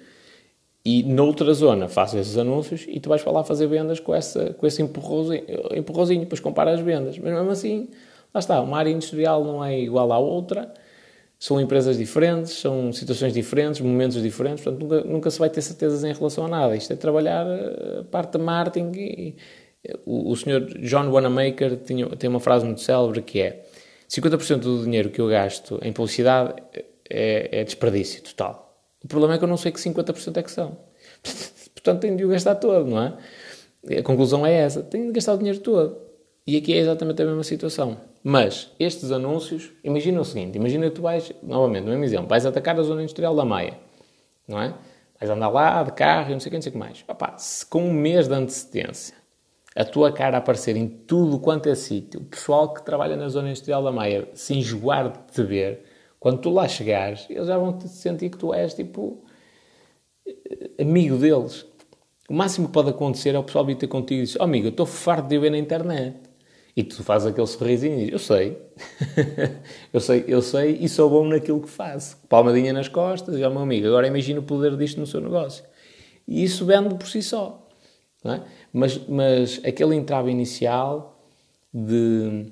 [0.83, 4.53] e noutra zona fazes esses anúncios e tu vais para lá fazer vendas com, essa,
[4.53, 5.43] com esse empurrozinho,
[5.75, 7.17] empurrozinho, depois compara as vendas.
[7.19, 7.89] Mas mesmo assim,
[8.33, 10.73] lá está, uma área industrial não é igual à outra,
[11.37, 16.03] são empresas diferentes, são situações diferentes, momentos diferentes, portanto nunca, nunca se vai ter certezas
[16.03, 16.75] em relação a nada.
[16.75, 19.35] Isto é trabalhar a parte de marketing e
[20.05, 23.63] o, o senhor John Wanamaker tinha, tem uma frase muito célebre que é
[24.11, 26.61] 50% do dinheiro que eu gasto em publicidade
[27.09, 28.77] é, é desperdício total.
[29.03, 30.77] O problema é que eu não sei que 50% é que são.
[31.73, 33.97] Portanto, tenho de o gastar todo, não é?
[33.99, 34.83] A conclusão é essa.
[34.83, 35.97] Tenho de gastar o dinheiro todo.
[36.45, 37.97] E aqui é exatamente a mesma situação.
[38.23, 42.45] Mas estes anúncios, imagina o seguinte: imagina que tu vais, novamente, no mesmo exemplo, vais
[42.45, 43.79] atacar a zona industrial da Maia,
[44.47, 44.75] não é?
[45.19, 47.03] Vais andar lá de carro e não sei o que, não sei o que mais.
[47.07, 49.15] Opa, se com um mês de antecedência
[49.75, 53.49] a tua cara aparecer em tudo quanto é sítio, o pessoal que trabalha na zona
[53.49, 55.85] industrial da Maia se enjoar de te ver,
[56.19, 59.23] quando tu lá chegares, eles já vão te sentir que tu és tipo
[60.79, 61.65] amigo deles.
[62.29, 64.67] O máximo que pode acontecer é o pessoal vir ter contigo e dizer: oh, amigo,
[64.67, 66.17] eu estou farto de ver na internet.
[66.75, 68.57] E tu fazes aquele sorrisinho e dizes, eu sei,
[69.91, 72.17] eu sei, eu sei e sou bom naquilo que faço.
[72.29, 75.19] Palmadinha nas costas e, ó oh, meu amigo, agora imagina o poder disto no seu
[75.19, 75.65] negócio.
[76.25, 77.60] E isso vende por si só.
[78.23, 78.41] É?
[78.71, 81.19] Mas, mas aquele entrave inicial
[81.73, 82.51] de,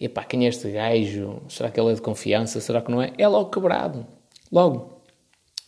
[0.00, 1.42] epá, quem é este gajo?
[1.48, 2.60] Será que ele é de confiança?
[2.60, 3.12] Será que não é?
[3.18, 4.06] É logo quebrado.
[4.50, 5.02] Logo.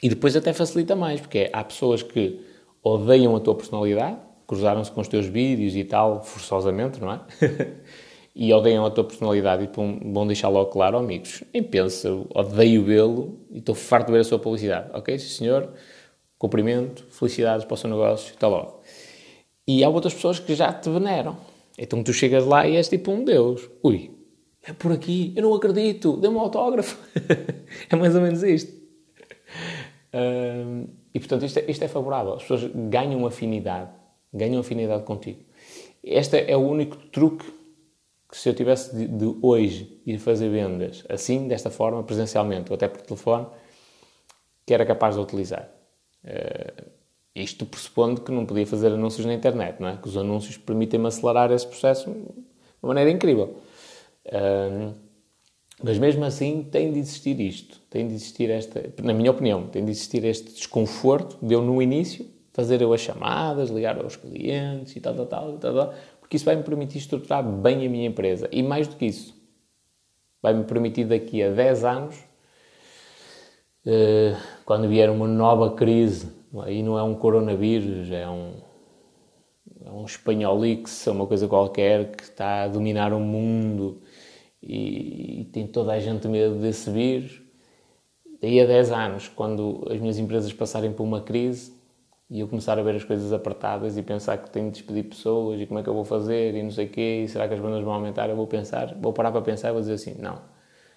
[0.03, 2.41] E depois até facilita mais, porque há pessoas que
[2.83, 4.17] odeiam a tua personalidade,
[4.47, 7.21] cruzaram-se com os teus vídeos e tal, forçosamente, não é?
[8.35, 12.85] e odeiam a tua personalidade e vão deixar logo claro, oh, amigos, nem pensa, odeio
[12.85, 14.91] vê-lo e estou farto de ver a sua publicidade.
[14.95, 15.73] Ok, senhor,
[16.39, 18.78] cumprimento, felicidades para o seu negócio, está logo.
[19.69, 21.37] E há outras pessoas que já te veneram.
[21.79, 23.71] Então tu chegas lá e és tipo um deus.
[23.85, 24.11] Ui,
[24.67, 26.99] é por aqui, eu não acredito, dê-me um autógrafo.
[27.89, 28.73] é mais ou menos isto.
[31.15, 32.33] E portanto isto é, isto é favorável.
[32.33, 33.91] As pessoas ganham afinidade
[34.33, 35.41] ganham afinidade contigo.
[36.03, 37.47] Este é o único truque
[38.31, 42.77] que se eu tivesse de, de, hoje ir fazer vendas assim, desta forma, presencialmente ou
[42.77, 43.47] até por telefone,
[44.67, 45.69] que era capaz de utilizar.
[46.25, 46.98] Uh,
[47.43, 49.97] isto pressupondo que não podia fazer anúncios na internet, não é?
[49.97, 52.17] Que os anúncios permitem-me acelerar esse processo de
[52.83, 53.57] uma maneira incrível.
[54.27, 54.95] Uh,
[55.83, 59.85] mas mesmo assim tem de existir isto, tem de existir esta, na minha opinião, tem
[59.85, 64.97] de existir este desconforto de eu no início fazer eu as chamadas, ligar aos clientes
[64.97, 65.95] e tal, tal, tal, tal, tal
[66.29, 68.51] porque isso vai me permitir estruturar bem a minha empresa.
[68.53, 69.35] E mais do que isso,
[70.43, 72.17] vai me permitir daqui a 10 anos,
[73.87, 76.31] eh, quando vier uma nova crise,
[76.63, 78.55] aí não é um coronavírus, é um,
[79.85, 84.01] é um espanholix, é uma coisa qualquer que está a dominar o mundo
[84.63, 87.43] e, e tem toda a gente medo desse vírus.
[88.41, 91.77] Daí a 10 anos, quando as minhas empresas passarem por uma crise,
[92.31, 95.61] e eu começar a ver as coisas apertadas e pensar que tenho de despedir pessoas
[95.61, 97.55] e como é que eu vou fazer e não sei o quê, e será que
[97.55, 98.29] as bandas vão aumentar?
[98.29, 100.41] Eu vou pensar, vou parar para pensar e vou dizer assim: não,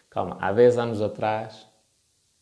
[0.10, 1.68] calma, há 10 anos atrás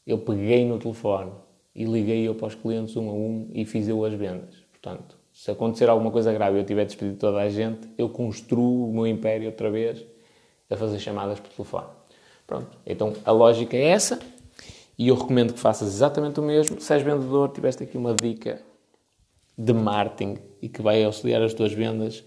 [0.07, 1.31] eu peguei no telefone
[1.75, 4.55] e liguei eu para os clientes um a um e fiz eu as vendas.
[4.71, 8.89] Portanto, se acontecer alguma coisa grave e eu tiver despedido toda a gente, eu construo
[8.89, 10.03] o meu império outra vez
[10.69, 11.87] a fazer chamadas por telefone.
[12.45, 14.19] Pronto, então a lógica é essa
[14.97, 16.81] e eu recomendo que faças exatamente o mesmo.
[16.81, 18.61] Se és vendedor, tiveste aqui uma dica
[19.57, 22.23] de marketing e que vai auxiliar as tuas vendas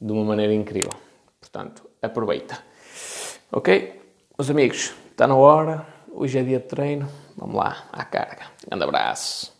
[0.00, 0.90] de uma maneira incrível.
[1.40, 2.58] Portanto, aproveita.
[3.52, 4.00] Ok?
[4.38, 5.86] Meus amigos, está na hora.
[6.12, 7.08] Hoje é dia de treino.
[7.36, 8.46] Vamos lá, à carga.
[8.66, 9.59] Grande abraço.